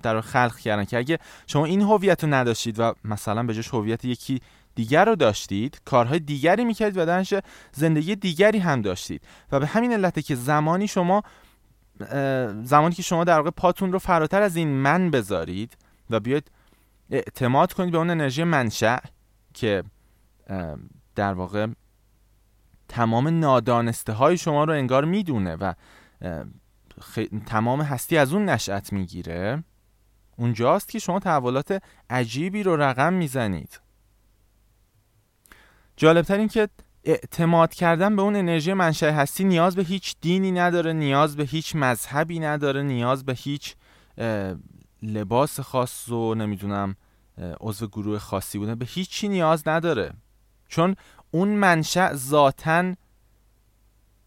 در 0.03 0.21
خلق 0.21 0.57
کردن 0.57 0.85
که 0.85 0.99
اگه 0.99 1.19
شما 1.47 1.65
این 1.65 1.83
هویت 1.83 2.25
رو 2.25 2.35
نداشتید 2.35 2.81
و 2.81 2.95
مثلا 3.05 3.43
به 3.43 3.55
جاش 3.55 3.69
هویت 3.69 4.05
یکی 4.05 4.41
دیگر 4.77 5.05
رو 5.05 5.17
داشتید 5.17 5.81
کارهای 5.85 6.19
دیگری 6.19 6.65
می‌کردید 6.65 6.99
و 6.99 7.07
درنش 7.07 7.35
زندگی 7.73 8.17
دیگری 8.17 8.59
هم 8.59 8.83
داشتید. 8.83 9.23
و 9.53 9.61
به 9.61 9.67
همین 9.67 9.93
علته 9.93 10.23
که 10.23 10.35
زمانی 10.35 10.89
شما 10.89 11.23
زمانی 12.63 12.95
که 12.95 13.03
شما 13.03 13.25
در 13.25 13.37
واقع 13.37 13.51
پاتون 13.51 13.93
رو 13.93 13.99
فراتر 13.99 14.43
از 14.43 14.57
این 14.57 14.69
من 14.69 15.11
بذارید 15.11 15.77
و 16.11 16.21
بیاید 16.21 16.51
اعتماد 17.11 17.73
کنید 17.73 17.93
به 17.93 17.99
اون 17.99 18.11
انرژی 18.11 18.45
منشأ 18.45 18.99
که 19.55 19.83
در 21.15 21.33
واقع 21.33 21.67
تمام 22.89 23.29
نادانسته 23.29 24.13
های 24.13 24.39
شما 24.39 24.65
رو 24.65 24.73
انگار 24.73 25.05
می‌دونه 25.05 25.57
و 25.57 25.73
تمام 27.47 27.83
هستی 27.83 28.19
از 28.19 28.33
اون 28.33 28.49
نشأت 28.49 28.93
می‌گیره 28.93 29.65
اونجاست 30.37 30.89
که 30.89 30.99
شما 30.99 31.21
تحولات 31.21 31.83
عجیبی 32.11 32.63
رو 32.63 32.77
رقم 32.77 33.13
می‌زنید. 33.13 33.81
جالبتر 35.97 36.39
این 36.39 36.49
که 36.49 36.69
اعتماد 37.05 37.75
کردن 37.75 38.17
به 38.17 38.23
اون 38.23 38.37
انرژی 38.37 38.73
منشأ 38.73 39.11
هستی 39.11 39.45
نیاز 39.45 39.77
به 39.77 39.83
هیچ 39.83 40.17
دینی 40.21 40.53
نداره 40.53 40.93
نیاز 40.93 41.37
به 41.37 41.45
هیچ 41.45 41.77
مذهبی 41.77 42.39
نداره 42.39 42.83
نیاز 42.83 43.25
به 43.25 43.35
هیچ 43.35 43.75
لباس 45.03 45.61
خاص 45.61 46.09
و 46.09 46.35
نمی‌دونم 46.35 46.97
عضو 47.61 47.87
گروه 47.87 48.19
خاصی 48.19 48.59
بودن 48.59 48.75
به 48.75 48.85
هیچی 48.85 49.29
نیاز 49.29 49.69
نداره. 49.69 50.13
چون 50.69 50.97
اون 51.31 51.49
منشأ 51.49 52.15
ذاتا 52.15 52.95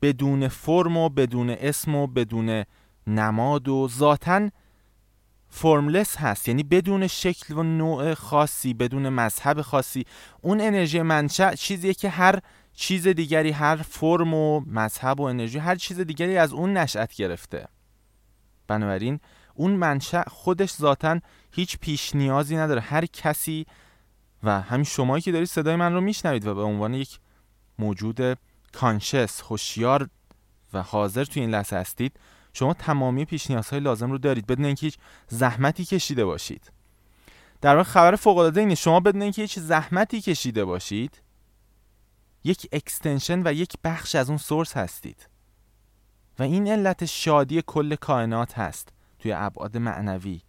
بدون 0.01 0.47
فرم 0.47 0.97
و 0.97 1.09
بدون 1.09 1.49
اسم 1.49 1.95
و 1.95 2.07
بدون 2.07 2.63
نماد 3.07 3.67
و 3.67 3.87
ذاتا 3.87 4.49
فرملس 5.49 6.17
هست. 6.17 6.47
یعنی 6.47 6.63
بدون 6.63 7.07
شکل 7.07 7.53
و 7.53 7.63
نوع 7.63 8.13
خاصی 8.13 8.73
بدون 8.73 9.09
مذهب 9.09 9.61
خاصی. 9.61 10.05
اون 10.41 10.61
انرژی 10.61 11.01
منشأ 11.01 11.55
چیزیه 11.55 11.93
که 11.93 12.09
هر 12.09 12.39
چیز 12.73 13.07
دیگری 13.07 13.51
هر 13.51 13.75
فرم 13.75 14.33
و 14.33 14.59
مذهب 14.59 15.19
و 15.19 15.23
انرژی 15.23 15.57
هر 15.57 15.75
چیز 15.75 15.99
دیگری 15.99 16.37
از 16.37 16.53
اون 16.53 16.73
نشأت 16.77 17.15
گرفته. 17.15 17.67
بنابراین 18.67 19.19
اون 19.53 19.71
منشأ 19.71 20.23
خودش 20.27 20.73
ذاتا 20.73 21.19
هیچ 21.51 21.77
پیش 21.77 22.15
نیازی 22.15 22.57
نداره. 22.57 22.81
هر 22.81 23.05
کسی 23.05 23.65
و 24.43 24.61
همین 24.61 24.83
شمایی 24.83 25.21
که 25.21 25.31
دارید 25.31 25.47
صدای 25.47 25.75
من 25.75 25.93
رو 25.93 26.01
میشنوید 26.01 26.47
و 26.47 26.55
به 26.55 26.61
عنوان 26.61 26.93
یک 26.93 27.19
موجود 27.79 28.37
کانشس 28.71 29.41
هوشیار 29.41 30.09
و 30.73 30.81
حاضر 30.81 31.23
توی 31.23 31.41
این 31.41 31.51
لحظه 31.51 31.75
هستید 31.75 32.19
شما 32.59 32.73
تمامی 32.73 33.25
پیش 33.25 33.49
نیازهای 33.49 33.79
لازم 33.79 34.11
رو 34.11 34.17
دارید. 34.17 34.47
بدون 34.47 34.65
اینکه 34.65 34.85
هیچ 34.85 34.97
زحمتی 35.27 35.85
کشیده 35.85 36.25
باشید. 36.25 36.71
در 37.61 37.75
واقع 37.75 37.89
خبر 37.89 38.15
فوق 38.15 38.37
العاده 38.37 38.59
اینه. 38.61 38.75
شما 38.75 38.99
بدون 38.99 39.21
اینکه 39.21 39.41
هیچ 39.41 39.59
زحمتی 39.59 40.21
کشیده 40.21 40.65
باشید 40.65 41.21
یک 42.43 42.67
اکستنشن 42.71 43.41
و 43.47 43.53
یک 43.53 43.73
بخش 43.83 44.15
از 44.15 44.29
اون 44.29 44.37
سورس 44.37 44.77
هستید. 44.77 45.29
و 46.39 46.43
این 46.43 46.67
علت 46.67 47.05
شادی 47.05 47.63
کل 47.67 47.95
کائنات 47.95 48.57
هست 48.57 48.89
توی 49.19 49.31
ابعاد 49.31 49.77
معنوی. 49.77 50.41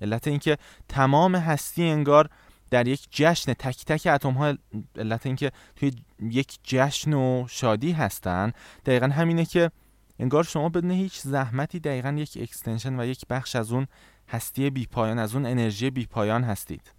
علت 0.00 0.28
اینکه 0.28 0.58
تمام 0.88 1.36
هستی 1.36 1.84
انگار 1.84 2.30
در 2.70 2.88
یک 2.88 3.08
جشن 3.10 3.52
تک 3.52 3.84
تک 3.84 4.06
اتم 4.06 4.30
ها 4.30 4.54
علت 4.96 5.26
اینکه 5.26 5.52
توی 5.76 5.92
یک 6.20 6.58
جشن 6.64 7.12
و 7.12 7.46
شادی 7.48 7.92
هستن. 7.92 8.52
دقیقا 8.86 9.06
همینه 9.06 9.44
که 9.44 9.70
انگار 10.18 10.44
شما 10.44 10.68
بدون 10.68 10.90
هیچ 10.90 11.20
زحمتی 11.20 11.80
دقیقا 11.80 12.10
یک 12.10 12.38
extension 12.40 13.00
و 13.00 13.06
یک 13.06 13.24
بخش 13.30 13.56
از 13.56 13.72
اون 13.72 13.86
هستی 14.28 14.70
بی 14.70 14.86
پایان 14.86 15.18
از 15.18 15.34
اون 15.34 15.46
انرژی 15.46 15.90
بی 15.90 16.06
پایان 16.06 16.44
هستید. 16.44 16.92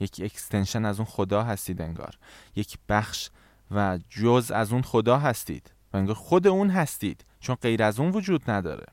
یک 0.00 0.20
extension 0.24 0.84
از 0.84 0.98
اون 0.98 1.06
خدا 1.06 1.42
هستید 1.42 1.82
انگار. 1.82 2.18
یک 2.56 2.78
بخش 2.88 3.30
و 3.70 3.98
جز 4.08 4.50
از 4.50 4.72
اون 4.72 4.82
خدا 4.82 5.18
هستید 5.18 5.74
و 5.92 5.96
انگار 5.96 6.14
خود 6.14 6.46
اون 6.46 6.70
هستید 6.70 7.24
چون 7.40 7.56
غیر 7.62 7.82
از 7.82 8.00
اون 8.00 8.10
وجود 8.10 8.50
نداره. 8.50 8.86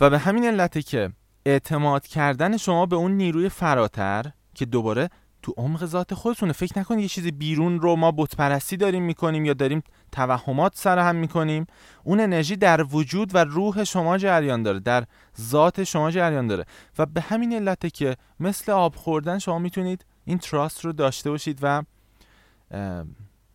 و 0.00 0.10
به 0.10 0.18
همین 0.18 0.44
علته 0.44 0.82
که 0.82 1.12
اعتماد 1.46 2.06
کردن 2.06 2.56
شما 2.56 2.86
به 2.86 2.96
اون 2.96 3.12
نیروی 3.12 3.48
فراتر 3.48 4.32
که 4.54 4.64
دوباره 4.64 5.10
تو 5.46 5.54
عمق 5.56 5.86
ذات 5.86 6.14
خودتونه. 6.14 6.52
فکر 6.52 6.78
نکنید 6.78 7.00
یه 7.00 7.08
چیزی 7.08 7.30
بیرون 7.30 7.80
رو 7.80 7.96
ما 7.96 8.12
بتپرستی 8.12 8.76
داریم 8.76 9.02
می‌کنیم 9.02 9.44
یا 9.44 9.52
داریم 9.52 9.82
توهمات 10.12 10.72
سر 10.76 10.98
هم 10.98 11.16
می‌کنیم. 11.16 11.66
اون 12.04 12.20
انرژی 12.20 12.56
در 12.56 12.82
وجود 12.82 13.34
و 13.34 13.38
روح 13.44 13.84
شما 13.84 14.18
جریان 14.18 14.62
داره 14.62 14.80
در 14.80 15.04
ذات 15.40 15.84
شما 15.84 16.10
جریان 16.10 16.46
داره. 16.46 16.64
و 16.98 17.06
به 17.06 17.20
همین 17.20 17.52
علته 17.52 17.90
که 17.90 18.16
مثل 18.40 18.72
آب 18.72 18.94
خوردن 18.94 19.38
شما 19.38 19.58
می‌تونید 19.58 20.04
این 20.24 20.38
تراست 20.38 20.84
رو 20.84 20.92
داشته 20.92 21.30
باشید 21.30 21.58
و 21.62 21.82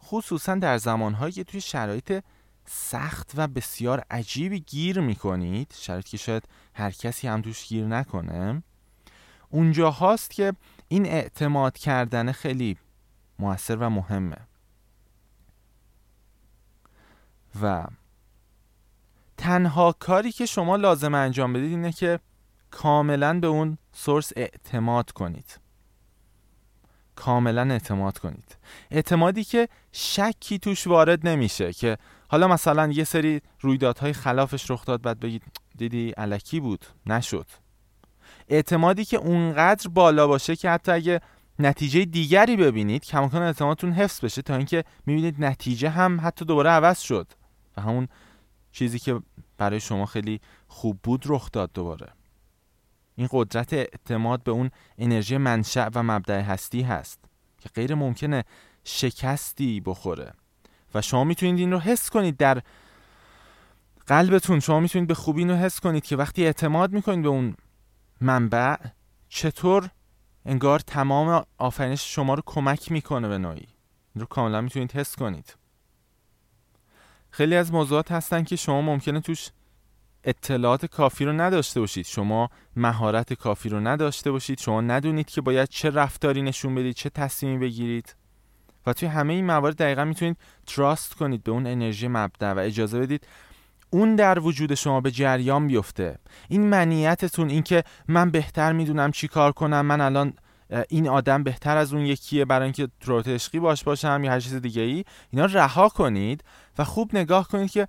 خصوصا 0.03 0.55
در 0.55 0.77
زمانهایی 0.77 1.33
که 1.33 1.43
توی 1.43 1.61
شرایط 1.61 2.23
سخت 2.65 3.31
و 3.35 3.47
بسیار 3.47 4.03
عجیبی 4.11 4.59
گیر 4.59 4.99
می‌کنید 4.99 5.73
شرایطی 5.77 6.09
که 6.09 6.17
شاید 6.17 6.43
هر 6.73 6.91
کسی 6.91 7.27
هم 7.27 7.41
توش 7.41 7.67
گیر 7.67 7.85
نکنه 7.85 8.63
اونجا 9.49 9.91
هاست 9.91 10.31
که 10.31 10.53
این 10.91 11.05
اعتماد 11.05 11.77
کردن 11.77 12.31
خیلی 12.31 12.77
موثر 13.39 13.75
و 13.75 13.89
مهمه. 13.89 14.37
و 17.61 17.85
تنها 19.37 19.91
کاری 19.99 20.31
که 20.31 20.45
شما 20.45 20.75
لازم 20.75 21.13
انجام 21.15 21.53
بدید 21.53 21.69
اینه 21.69 21.91
که 21.91 22.19
کاملا 22.71 23.39
به 23.39 23.47
اون 23.47 23.77
سورس 23.93 24.31
اعتماد 24.35 25.11
کنید. 25.11 25.59
کاملا 27.15 27.71
اعتماد 27.71 28.17
کنید. 28.17 28.57
اعتمادی 28.91 29.43
که 29.43 29.69
شکی 29.91 30.59
توش 30.59 30.87
وارد 30.87 31.27
نمیشه 31.27 31.73
که 31.73 31.97
حالا 32.27 32.47
مثلا 32.47 32.87
یه 32.87 33.03
سری 33.03 33.41
رویدادهای 33.59 34.13
خلافش 34.13 34.71
رخ 34.71 34.85
داد 34.85 35.01
بعد 35.01 35.19
بگید 35.19 35.43
دیدی 35.77 36.11
علکی 36.11 36.59
بود 36.59 36.85
نشد. 37.05 37.47
اعتمادی 38.51 39.05
که 39.05 39.17
اونقدر 39.17 39.89
بالا 39.89 40.27
باشه 40.27 40.55
که 40.55 40.69
حتی 40.69 40.91
اگه 40.91 41.21
نتیجه 41.59 42.05
دیگری 42.05 42.57
ببینید 42.57 43.05
کماکان 43.05 43.41
اعتمادتون 43.41 43.91
حفظ 43.91 44.25
بشه 44.25 44.41
تا 44.41 44.55
اینکه 44.55 44.83
می‌بینید 45.05 45.45
نتیجه 45.45 45.89
هم 45.89 46.19
حتی 46.23 46.45
دوباره 46.45 46.69
عوض 46.69 46.99
شد 46.99 47.27
و 47.77 47.81
همون 47.81 48.07
چیزی 48.71 48.99
که 48.99 49.21
برای 49.57 49.79
شما 49.79 50.05
خیلی 50.05 50.41
خوب 50.67 50.99
بود 51.03 51.23
رخ 51.25 51.49
داد 51.51 51.71
دوباره. 51.73 52.07
این 53.15 53.27
قدرت 53.31 53.73
اعتماد 53.73 54.43
به 54.43 54.51
اون 54.51 54.71
انرژی 54.97 55.37
منشأ 55.37 55.89
و 55.95 56.03
مبدع 56.03 56.41
هستی 56.41 56.81
هست 56.81 57.19
که 57.59 57.69
غیر 57.69 57.95
ممکنه 57.95 58.43
شکستی 58.83 59.79
بخوره. 59.79 60.33
و 60.95 61.01
شما 61.01 61.23
می‌تونید 61.23 61.59
این 61.59 61.71
رو 61.71 61.79
حس 61.79 62.09
کنید 62.09 62.37
در 62.37 62.61
قلبتون. 64.07 64.59
شما 64.59 64.79
می‌تونید 64.79 65.07
به 65.07 65.13
خوبی 65.13 65.41
این 65.41 65.49
رو 65.49 65.55
حس 65.55 65.79
کنید 65.79 66.03
که 66.03 66.15
وقتی 66.15 66.45
اعتماد 66.45 66.91
می‌کنید 66.91 67.21
به 67.21 67.29
اون 67.29 67.55
منبع 68.21 68.75
چطور 69.29 69.89
انگار 70.45 70.79
تمام 70.79 71.45
آفرینش 71.57 72.15
شما 72.15 72.33
رو 72.33 72.41
کمک 72.45 72.91
می‌کنه 72.91 73.27
به 73.27 73.37
نوعی؟ 73.37 73.67
این 74.15 74.21
رو 74.21 74.25
کاملا 74.25 74.61
می‌تونید 74.61 74.91
حس 74.91 75.15
کنید. 75.15 75.55
خیلی 77.29 77.55
از 77.55 77.71
موضوعات 77.71 78.11
هستن 78.11 78.43
که 78.43 78.55
شما 78.55 78.81
ممکنه 78.81 79.19
توش 79.19 79.49
اطلاعات 80.23 80.85
کافی 80.85 81.25
رو 81.25 81.33
نداشته 81.33 81.79
باشید. 81.79 82.05
شما 82.05 82.49
مهارت 82.75 83.33
کافی 83.33 83.69
رو 83.69 83.79
نداشته 83.79 84.31
باشید. 84.31 84.59
شما 84.59 84.81
ندونید 84.81 85.29
که 85.29 85.41
باید 85.41 85.69
چه 85.69 85.89
رفتاری 85.89 86.41
نشون 86.41 86.75
بدید 86.75 86.95
چه 86.95 87.09
تصمیمی 87.09 87.57
بگیرید. 87.57 88.15
و 88.85 88.93
توی 88.93 89.07
همه 89.07 89.33
این 89.33 89.45
موارد 89.45 89.75
دقیقا 89.75 90.05
می‌تونید 90.05 90.37
تراست 90.67 91.13
کنید 91.13 91.43
به 91.43 91.51
اون 91.51 91.67
انرژی 91.67 92.07
مبدع 92.07 92.53
و 92.53 92.59
اجازه 92.59 92.99
بدید 92.99 93.27
اون 93.93 94.15
در 94.15 94.39
وجود 94.39 94.73
شما 94.73 95.01
به 95.01 95.11
جریان 95.11 95.67
بیفته. 95.67 96.17
این 96.49 96.67
منیتتون 96.67 97.49
اینکه 97.49 97.83
من 98.07 98.31
بهتر 98.31 98.71
می‌دونم 98.71 99.11
چی 99.11 99.27
کار 99.27 99.51
کنم 99.51 99.85
من 99.85 100.01
الان 100.01 100.33
این 100.89 101.07
آدم 101.07 101.43
بهتر 101.43 101.77
از 101.77 101.93
اون 101.93 102.05
یکیه 102.05 102.45
برای 102.45 102.63
اینکه 102.63 102.87
تروت 103.01 103.27
عشقی 103.27 103.59
باش 103.59 103.83
باشم 103.83 104.21
یا 104.23 104.31
هر 104.31 104.39
چیز 104.39 104.55
دیگه 104.55 104.81
ای 104.81 105.03
اینا 105.29 105.45
رها 105.45 105.89
کنید 105.89 106.43
و 106.77 106.83
خوب 106.83 107.15
نگاه 107.15 107.47
کنید 107.47 107.71
که 107.71 107.87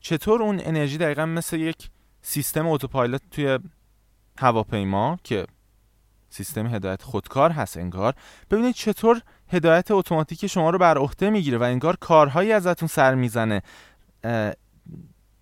چطور 0.00 0.42
اون 0.42 0.60
انرژی 0.64 0.98
دقیقا 0.98 1.26
مثل 1.26 1.56
یک 1.56 1.90
سیستم 2.22 2.66
اتوپایلوت 2.66 3.22
توی 3.30 3.58
هواپیما 4.38 5.18
که 5.24 5.46
سیستم 6.30 6.74
هدایت 6.74 7.02
خودکار 7.02 7.50
هست 7.50 7.76
انگار 7.76 8.14
ببینید 8.50 8.74
چطور 8.74 9.22
هدایت 9.48 9.90
اتوماتیک 9.90 10.46
شما 10.46 10.70
رو 10.70 10.78
بر 10.78 10.98
عهده 10.98 11.30
می‌گیره 11.30 11.58
و 11.58 11.62
انگار 11.62 11.96
کارهایی 11.96 12.52
ازتون 12.52 12.88
سر 12.88 13.14
می‌زنه. 13.14 13.62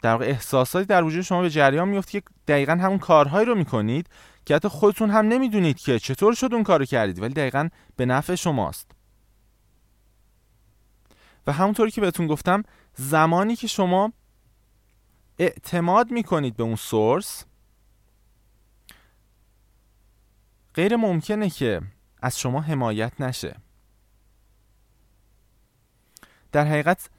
در 0.02 0.12
واقع 0.12 0.24
احساساتی 0.24 0.86
در 0.86 1.02
وجود 1.02 1.22
شما 1.22 1.42
به 1.42 1.50
جریان 1.50 1.88
میفته 1.88 2.20
که 2.20 2.26
دقیقا 2.48 2.72
همون 2.72 2.98
کارهایی 2.98 3.46
رو 3.46 3.54
می‌کنید 3.54 4.08
که 4.44 4.54
حتی 4.54 4.68
خودتون 4.68 5.10
هم 5.10 5.28
نمی‌دونید 5.28 5.78
که 5.78 5.98
چطور 5.98 6.34
شد 6.34 6.54
اون 6.54 6.62
کارو 6.62 6.84
کردید 6.84 7.22
ولی 7.22 7.34
دقیقا 7.34 7.68
به 7.96 8.06
نفع 8.06 8.34
شماست. 8.34 8.90
و 11.46 11.52
همونطوری 11.52 11.90
که 11.90 12.00
بهتون 12.00 12.26
گفتم 12.26 12.62
زمانی 12.94 13.56
که 13.56 13.66
شما 13.66 14.12
اعتماد 15.38 16.10
می‌کنید 16.10 16.56
به 16.56 16.62
اون 16.62 16.76
سورس 16.76 17.44
غیر 20.74 20.96
ممکنه 20.96 21.50
که 21.50 21.80
از 22.22 22.38
شما 22.38 22.60
حمایت 22.60 23.20
نشه. 23.20 23.56
در 26.52 26.64
حقیقت 26.64 27.10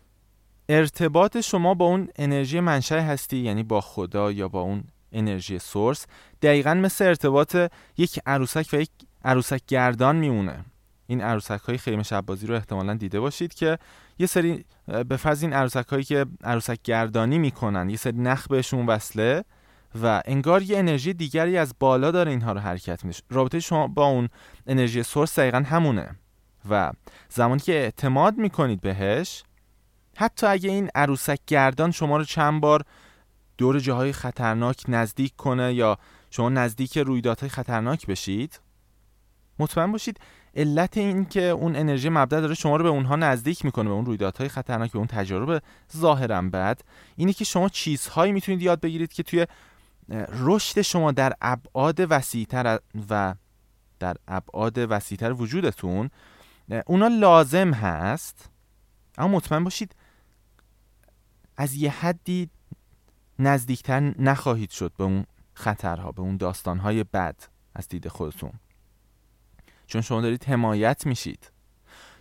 ارتباط 0.69 1.37
شما 1.37 1.73
با 1.73 1.85
اون 1.85 2.07
انرژی 2.15 2.59
منشأ 2.59 2.99
هستی 2.99 3.37
یعنی 3.37 3.63
با 3.63 3.81
خدا 3.81 4.31
یا 4.31 4.47
با 4.47 4.61
اون 4.61 4.83
انرژی 5.11 5.59
سورس 5.59 6.05
دقیقا 6.41 6.73
مثل 6.73 7.05
ارتباط 7.05 7.57
یک 7.97 8.19
عروسک 8.25 8.69
و 8.73 8.75
یک 8.75 8.89
عروسک 9.25 9.61
گردان 9.67 10.15
میمونه. 10.15 10.65
این 11.07 11.21
عروسک 11.21 11.61
های 11.61 11.77
خیمه 11.77 12.03
شبازی 12.03 12.47
رو 12.47 12.55
احتمالا 12.55 12.93
دیده 12.93 13.19
باشید 13.19 13.53
که 13.53 13.77
یه 14.19 14.27
سری 14.27 14.65
به 15.07 15.17
فرض 15.17 15.43
این 15.43 15.53
عروسک 15.53 15.87
هایی 15.87 16.03
که 16.03 16.25
عروسک 16.43 16.79
گردانی 16.83 17.37
می‌کنن 17.37 17.89
یه 17.89 17.97
سری 17.97 18.17
نخ 18.17 18.47
بهشون 18.47 18.85
وصله 18.85 19.43
و 20.01 20.21
انگار 20.25 20.61
یه 20.61 20.77
انرژی 20.77 21.13
دیگری 21.13 21.57
از 21.57 21.73
بالا 21.79 22.11
داره 22.11 22.31
اینها 22.31 22.51
رو 22.51 22.59
حرکت 22.59 23.05
میشه 23.05 23.23
رابطه 23.29 23.59
شما 23.59 23.87
با 23.87 24.05
اون 24.05 24.29
انرژی 24.67 25.03
سورس 25.03 25.39
دقیقا 25.39 25.57
همونه 25.57 26.15
و 26.69 26.91
زمانی 27.29 27.59
که 27.59 27.73
اعتماد 27.73 28.37
می‌کنید 28.37 28.81
بهش 28.81 29.43
حتی 30.19 30.47
اگه 30.47 30.69
این 30.69 30.89
عروسک 30.95 31.39
گردان 31.47 31.91
شما 31.91 32.17
رو 32.17 32.23
چند 32.23 32.61
بار 32.61 32.83
دور 33.57 33.79
جاهای 33.79 34.13
خطرناک 34.13 34.83
نزدیک 34.87 35.35
کنه 35.35 35.73
یا 35.73 35.97
شما 36.29 36.49
نزدیک 36.49 36.97
رویدادهای 36.97 37.49
خطرناک 37.49 38.07
بشید 38.07 38.59
مطمئن 39.59 39.91
باشید 39.91 40.19
علت 40.55 40.97
این 40.97 41.25
که 41.25 41.43
اون 41.43 41.75
انرژی 41.75 42.09
مبدا 42.09 42.41
داره 42.41 42.55
شما 42.55 42.75
رو 42.75 42.83
به 42.83 42.89
اونها 42.89 43.15
نزدیک 43.15 43.65
می‌کنه 43.65 43.89
به 43.89 43.95
اون 43.95 44.05
رویدادهای 44.05 44.49
خطرناک 44.49 44.91
به 44.91 44.97
اون 44.97 45.07
تجارب 45.07 45.63
ظاهرا 45.97 46.41
بد. 46.41 46.81
اینه 47.15 47.33
که 47.33 47.45
شما 47.45 47.69
چیزهایی 47.69 48.31
می‌تونید 48.31 48.61
یاد 48.61 48.79
بگیرید 48.79 49.13
که 49.13 49.23
توی 49.23 49.47
رشد 50.29 50.81
شما 50.81 51.11
در 51.11 51.33
ابعاد 51.41 51.99
وسیعتر 52.09 52.79
و 53.09 53.35
در 53.99 54.15
ابعاد 54.27 54.77
وسیعتر 54.77 55.33
وجودتون 55.33 56.09
اونا 56.85 57.07
لازم 57.07 57.73
هست. 57.73 58.49
اما 59.17 59.27
مطمئن 59.27 59.63
باشید 59.63 59.95
از 61.59 61.75
یه 61.75 61.91
حدی 61.91 62.49
نزدیکتر 63.39 63.99
نخواهید 64.21 64.69
شد 64.69 64.93
به 64.97 65.03
اون 65.03 65.25
خطرها 65.53 66.11
به 66.11 66.21
اون 66.21 66.37
داستانهای 66.37 67.03
بد 67.03 67.35
از 67.75 67.87
دید 67.87 68.07
خودتون. 68.07 68.51
چون 69.87 70.01
شما 70.01 70.21
دارید 70.21 70.43
حمایت 70.43 71.05
میشید. 71.05 71.51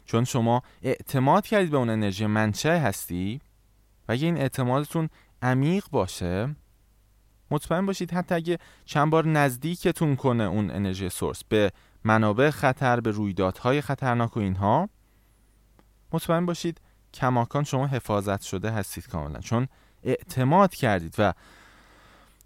چون 0.05 0.25
شما 0.25 0.63
اعتماد 0.83 1.47
کردید 1.47 1.71
به 1.71 1.77
اون 1.77 1.91
انرژی 1.91 2.27
منشأ 2.27 2.79
هستی 2.79 3.41
و 4.09 4.13
اگه 4.13 4.27
این 4.27 4.39
اعتمادتون 4.39 5.09
عمیق 5.43 5.85
باشه 5.91 6.57
مطمئن 7.51 7.87
باشید 7.87 8.11
حتی 8.11 8.35
اگه 8.35 8.59
چند 8.85 9.11
بار 9.11 9.27
نزدیکتون 9.27 10.17
کنه 10.17 10.45
اون 10.45 10.71
انرژی 10.71 11.09
سورس 11.09 11.45
به 11.45 11.73
منابع 12.05 12.51
خطر 12.51 13.01
به 13.01 13.11
رویدادهای 13.11 13.81
خطرناک 13.81 14.37
و 14.37 14.41
اینها 14.41 14.89
مطمئن 16.13 16.47
باشید 16.47 16.81
کماکان 17.15 17.65
شما 17.65 17.87
حفاظت 17.87 18.43
شده 18.43 18.71
هستید 18.71 19.09
کاملا. 19.09 19.41
چون 19.41 19.69
اعتماد 20.05 20.75
کردید 20.75 21.15
و 21.19 21.35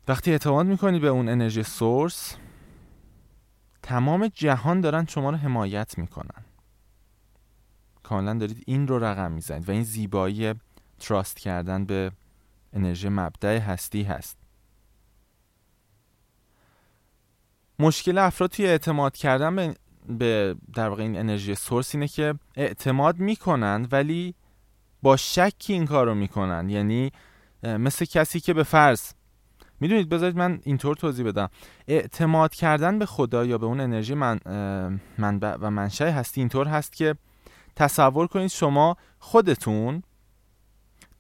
وقتی 0.09 0.31
اعتماد 0.31 0.67
می‌کنید 0.67 1.03
به 1.03 1.09
اون 1.09 1.29
انرژی 1.29 1.63
سورس 1.63 2.37
تمام 3.83 4.29
جهان 4.29 4.81
دارن 4.81 5.07
شما 5.07 5.31
رو 5.31 5.37
حمایت 5.37 5.99
می‌کنن. 5.99 6.45
کاملا 8.03 8.35
دارید 8.35 8.65
این 8.67 8.89
رو 8.89 9.05
رقم 9.05 9.33
می‌زنید 9.33 9.69
و 9.69 9.73
این 9.73 9.83
زیبایی 9.83 10.55
تراست 11.01 11.37
کردن 11.37 11.85
به 11.85 12.13
انرژی 12.73 13.09
مبدع 13.09 13.59
هستی 13.59 14.03
هست. 14.03 14.37
مشکل 17.79 18.19
افراد 18.19 18.51
توی 18.51 18.67
اعتماد 18.67 19.17
کردن 19.17 19.57
به, 19.57 19.75
به 20.09 20.57
در 20.75 20.89
واقع 20.89 21.03
این 21.03 21.19
انرژی 21.19 21.55
سورس 21.55 21.95
اینه 21.95 22.09
که 22.09 22.35
اعتماد 22.57 23.19
می‌کنن 23.19 23.89
ولی 23.91 24.35
با 25.03 25.17
شک 25.17 25.55
این 25.67 25.87
کار 25.87 26.07
رو 26.07 26.15
می‌کنن. 26.15 26.69
یعنی 26.69 27.13
مثل 27.63 28.05
کسی 28.05 28.41
که 28.41 28.55
به 28.55 28.63
فرض 28.63 29.13
می‌دونید 29.81 30.09
بذارید 30.09 30.37
من 30.37 30.61
اینطور 30.63 30.97
توضیح 30.97 31.27
بدم. 31.27 31.49
اعتماد 31.89 32.55
کردن 32.55 32.99
به 32.99 33.07
خدا 33.07 33.45
یا 33.45 33.59
به 33.59 33.67
اون 33.67 33.81
انرژی 33.81 34.15
من 34.15 34.41
منبع 35.19 35.57
و 35.61 35.71
منشأ 35.71 36.11
هستی 36.11 36.41
اینطور 36.41 36.69
هست 36.69 36.93
که 36.93 37.15
تصور 37.77 38.27
کنید 38.27 38.51
شما 38.51 38.97
خودتون 39.19 40.03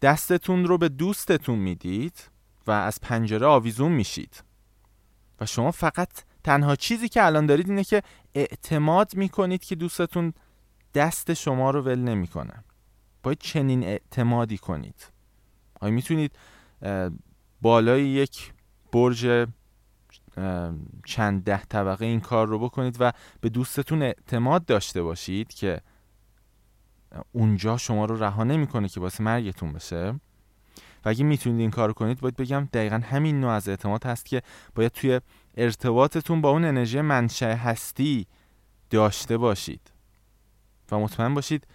دستتون 0.03 0.65
رو 0.65 0.79
به 0.79 0.89
دوستتون 0.89 1.59
می‌دید 1.59 2.31
و 2.67 2.71
از 2.71 3.01
پنجره 3.01 3.47
آویزون 3.47 3.93
میشید. 3.93 4.45
و 5.41 5.47
شما 5.47 5.71
فقط 5.71 6.09
تنها 6.45 6.77
چیزی 6.77 7.09
که 7.09 7.27
الان 7.27 7.47
دارید 7.47 7.69
اینه 7.69 7.85
که 7.85 8.03
اعتماد 8.35 9.15
می‌کنید 9.15 9.65
که 9.65 9.75
دوستتون 9.75 10.33
دست 10.95 11.35
شما 11.35 11.71
رو 11.71 11.83
ول 11.83 11.99
نمی‌کنه. 11.99 12.65
باید 13.23 13.39
چنین 13.39 13.85
اعتمادی 13.85 14.59
کنید. 14.59 15.07
آیا 15.81 15.93
می‌تونید 15.93 16.39
بالای 17.63 18.09
یک 18.09 18.53
برج 18.93 19.49
چند 21.07 21.45
ده 21.45 21.65
طبقه 21.65 22.05
این 22.05 22.21
کار 22.21 22.47
رو 22.47 22.59
بکنید 22.59 22.97
و 23.01 23.13
به 23.41 23.49
دوستتون 23.49 24.03
اعتماد 24.03 24.65
داشته 24.65 25.03
باشید 25.03 25.55
که 25.55 25.81
اونجا 27.33 27.77
شما 27.77 28.05
رو 28.05 28.23
رها 28.23 28.45
نمی‌کنه 28.45 28.89
که 28.89 29.01
واسه 29.01 29.25
مرگتون 29.25 29.73
بشه. 29.73 30.21
و 31.05 31.09
اگه 31.09 31.25
می‌تونید 31.25 31.61
این 31.61 31.71
کار 31.71 31.93
کنید 31.93 32.21
باید 32.21 32.37
بگم 32.37 32.69
دقیقا 32.73 33.01
همین 33.05 33.41
نوع 33.41 33.51
از 33.51 33.69
اعتماد 33.69 34.07
هست 34.07 34.27
که 34.27 34.43
باید 34.75 34.93
توی 34.93 35.21
ارتباطتون 35.57 36.41
با 36.41 36.51
اون 36.51 36.65
انرژی 36.65 37.01
منشأ 37.01 37.55
هستی 37.55 38.27
داشته 38.91 39.37
باشید. 39.37 39.93
و 40.91 40.99
مطمئن 40.99 41.35
باشید 41.35 41.67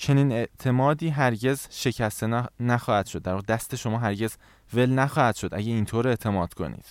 چنین 0.00 0.32
اعتمادی 0.32 1.08
هرگز 1.08 1.66
شکسته 1.70 2.42
نخواهد 2.60 3.06
شد. 3.06 3.22
در 3.22 3.38
دست 3.38 3.76
شما 3.76 3.98
هرگز 3.98 4.36
ول 4.74 4.90
نخواهد 4.90 5.34
شد. 5.34 5.54
اگه 5.54 5.72
اینطور 5.72 6.08
اعتماد 6.08 6.54
کنید. 6.54 6.84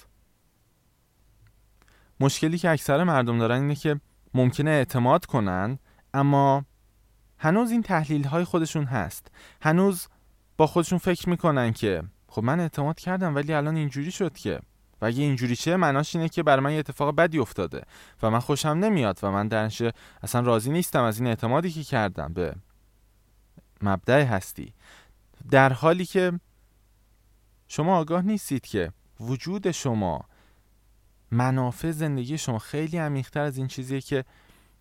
مشکلی 2.20 2.58
که 2.58 2.70
اکثر 2.70 3.04
مردم 3.04 3.40
دارن 3.40 3.62
اینه 3.62 3.76
که 3.76 4.00
ممکنه 4.34 4.70
اعتماد 4.70 5.26
کنن 5.26 5.80
اما 6.14 6.66
هنوز 7.38 7.72
این 7.72 7.82
تحلیل 7.82 8.24
های 8.24 8.44
خودشون 8.44 8.86
هست. 8.86 9.32
هنوز 9.62 10.08
با 10.58 10.68
خودشون 10.68 10.98
فکر 10.98 11.30
می‌کنن 11.30 11.74
که 11.74 12.04
خب 12.28 12.44
من 12.44 12.60
اعتماد 12.60 13.00
کردم 13.00 13.36
ولی 13.36 13.54
الان 13.54 13.76
اینجوری 13.76 14.12
شد 14.12 14.38
که. 14.38 14.60
و 15.02 15.06
اگه 15.06 15.24
اینجوری 15.24 15.56
چه 15.56 15.76
معناش 15.76 16.16
اینه 16.16 16.30
که 16.30 16.44
برای 16.44 16.64
من 16.64 16.72
یه 16.72 16.80
اتفاق 16.80 17.16
بدی 17.16 17.40
افتاده 17.40 17.84
و 18.24 18.30
من 18.30 18.40
خوشم 18.40 18.70
نمیاد 18.70 19.20
و 19.24 19.32
من 19.32 19.48
درش 19.48 19.82
اصلا 20.24 20.42
راضی 20.42 20.72
نیستم 20.72 21.04
از 21.04 21.20
این 21.20 21.28
اعتمادی 21.28 21.72
که 21.72 21.84
کردم. 21.84 22.34
به 22.34 22.56
مبدع 23.82 24.24
هستی. 24.24 24.74
در 25.52 25.74
حالی 25.74 26.06
که 26.06 26.40
شما 27.68 27.98
آگاه 27.98 28.22
نیستید 28.22 28.66
که 28.66 28.92
وجود 29.20 29.72
شما 29.72 30.26
منافع 31.32 31.92
زندگی 31.92 32.38
شما 32.38 32.60
خیلی 32.60 32.98
عمیقتر 32.98 33.42
از 33.42 33.58
این 33.58 33.68
چیزیه 33.68 34.02
که 34.02 34.26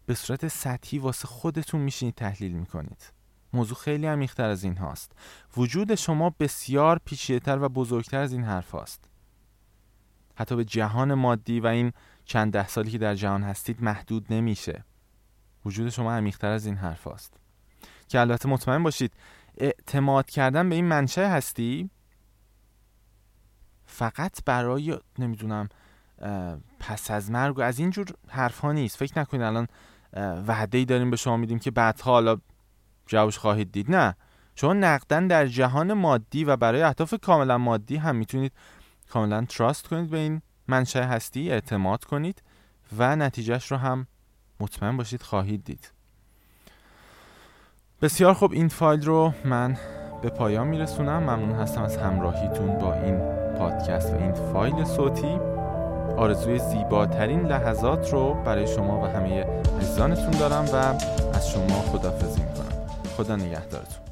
به 0.06 0.14
صورت 0.14 0.48
سطحی 0.48 0.98
واسه 0.98 1.28
خودتون 1.28 1.80
میشینید 1.80 2.14
تحلیل 2.14 2.52
می‌کنید. 2.52 3.12
موضوع 3.52 3.76
خیلی 3.76 4.06
عمیقتر 4.06 4.48
از 4.48 4.64
این 4.64 4.76
هاست. 4.76 5.12
وجود 5.56 5.94
شما 5.94 6.34
بسیار 6.40 7.00
پیچیده‌تر 7.04 7.62
و 7.62 7.68
بزرگتر 7.68 8.18
از 8.18 8.32
این 8.32 8.44
حرف 8.44 8.70
هاست. 8.70 9.10
حتی 10.34 10.56
به 10.56 10.64
جهان 10.64 11.14
مادی 11.14 11.60
و 11.60 11.66
این 11.66 11.92
چند 12.24 12.52
ده 12.52 12.68
سالی 12.68 12.90
که 12.90 12.98
در 12.98 13.14
جهان 13.14 13.42
هستید 13.42 13.82
محدود 13.82 14.32
نمیشه. 14.32 14.84
وجود 15.64 15.88
شما 15.88 16.12
عمیقتر 16.12 16.50
از 16.50 16.66
این 16.66 16.76
حرف 16.76 17.04
هاست. 17.04 17.40
که 18.08 18.20
البته 18.20 18.48
مطمئن 18.48 18.82
باشید 18.82 19.12
اعتماد 19.58 20.30
کردن 20.30 20.68
به 20.68 20.74
این 20.74 20.84
منشه 20.84 21.28
هستی؟ 21.28 21.90
فقط 23.86 24.44
برای 24.44 24.98
نمی‌دونم 25.18 25.68
پس 26.80 27.10
از 27.10 27.30
مرگ 27.30 27.58
و 27.58 27.60
از 27.60 27.78
اینجور 27.78 28.06
حرف 28.28 28.58
ها 28.58 28.72
نیست. 28.72 28.96
فکر 28.96 29.18
نکنید 29.18 29.42
الان 29.42 29.66
وعده 30.46 30.84
داریم 30.84 31.10
به 31.10 31.16
شما 31.16 31.36
میدیم 31.36 31.58
که 31.58 31.70
بعدها 31.70 32.12
حالا 32.12 32.36
جوش 33.06 33.38
خواهید 33.38 33.72
دید. 33.72 33.90
نه. 33.90 34.14
چون 34.54 34.84
نقدن 34.84 35.26
در 35.26 35.46
جهان 35.46 35.92
مادی 35.92 36.44
و 36.44 36.56
برای 36.56 36.82
اهداف 36.82 37.14
کاملا 37.22 37.58
مادی 37.58 37.96
هم 37.96 38.16
می‌تونید 38.16 38.52
کاملا 39.10 39.44
تراست 39.44 39.88
کنید 39.88 40.10
به 40.10 40.18
این 40.18 40.42
منشأ 40.68 41.02
هستی 41.02 41.50
اعتماد 41.50 42.04
کنید 42.04 42.42
و 42.98 43.16
نتیجهش 43.16 43.72
رو 43.72 43.76
هم 43.76 44.06
مطمئن 44.60 44.96
باشید 44.96 45.22
خواهید 45.22 45.64
دید. 45.64 45.92
بسیار 48.02 48.32
خوب 48.32 48.52
این 48.52 48.68
فایل 48.68 49.04
رو 49.06 49.32
من 49.44 49.76
به 50.22 50.30
پایان 50.30 50.66
میرسونم. 50.66 51.22
ممنون 51.22 51.52
هستم 51.52 51.82
از 51.82 51.96
همراهیتون 51.96 52.78
با 52.78 52.94
این 52.94 53.18
پادکست 53.58 54.12
و 54.12 54.16
این 54.16 54.32
فایل 54.32 54.84
صوتی. 54.84 55.38
آرزوی 56.16 56.58
زیباترین 56.58 57.46
لحظات 57.46 58.12
رو 58.12 58.34
برای 58.34 58.66
شما 58.66 59.00
و 59.00 59.06
همه 59.06 59.44
عزیزانتون 59.80 60.30
دارم 60.30 60.64
و 60.64 60.76
از 61.36 61.50
شما 61.50 61.82
خدافزی 61.82 62.40
می‌کنم. 62.40 62.86
خدا 63.16 63.36
نگهدارتون. 63.36 64.07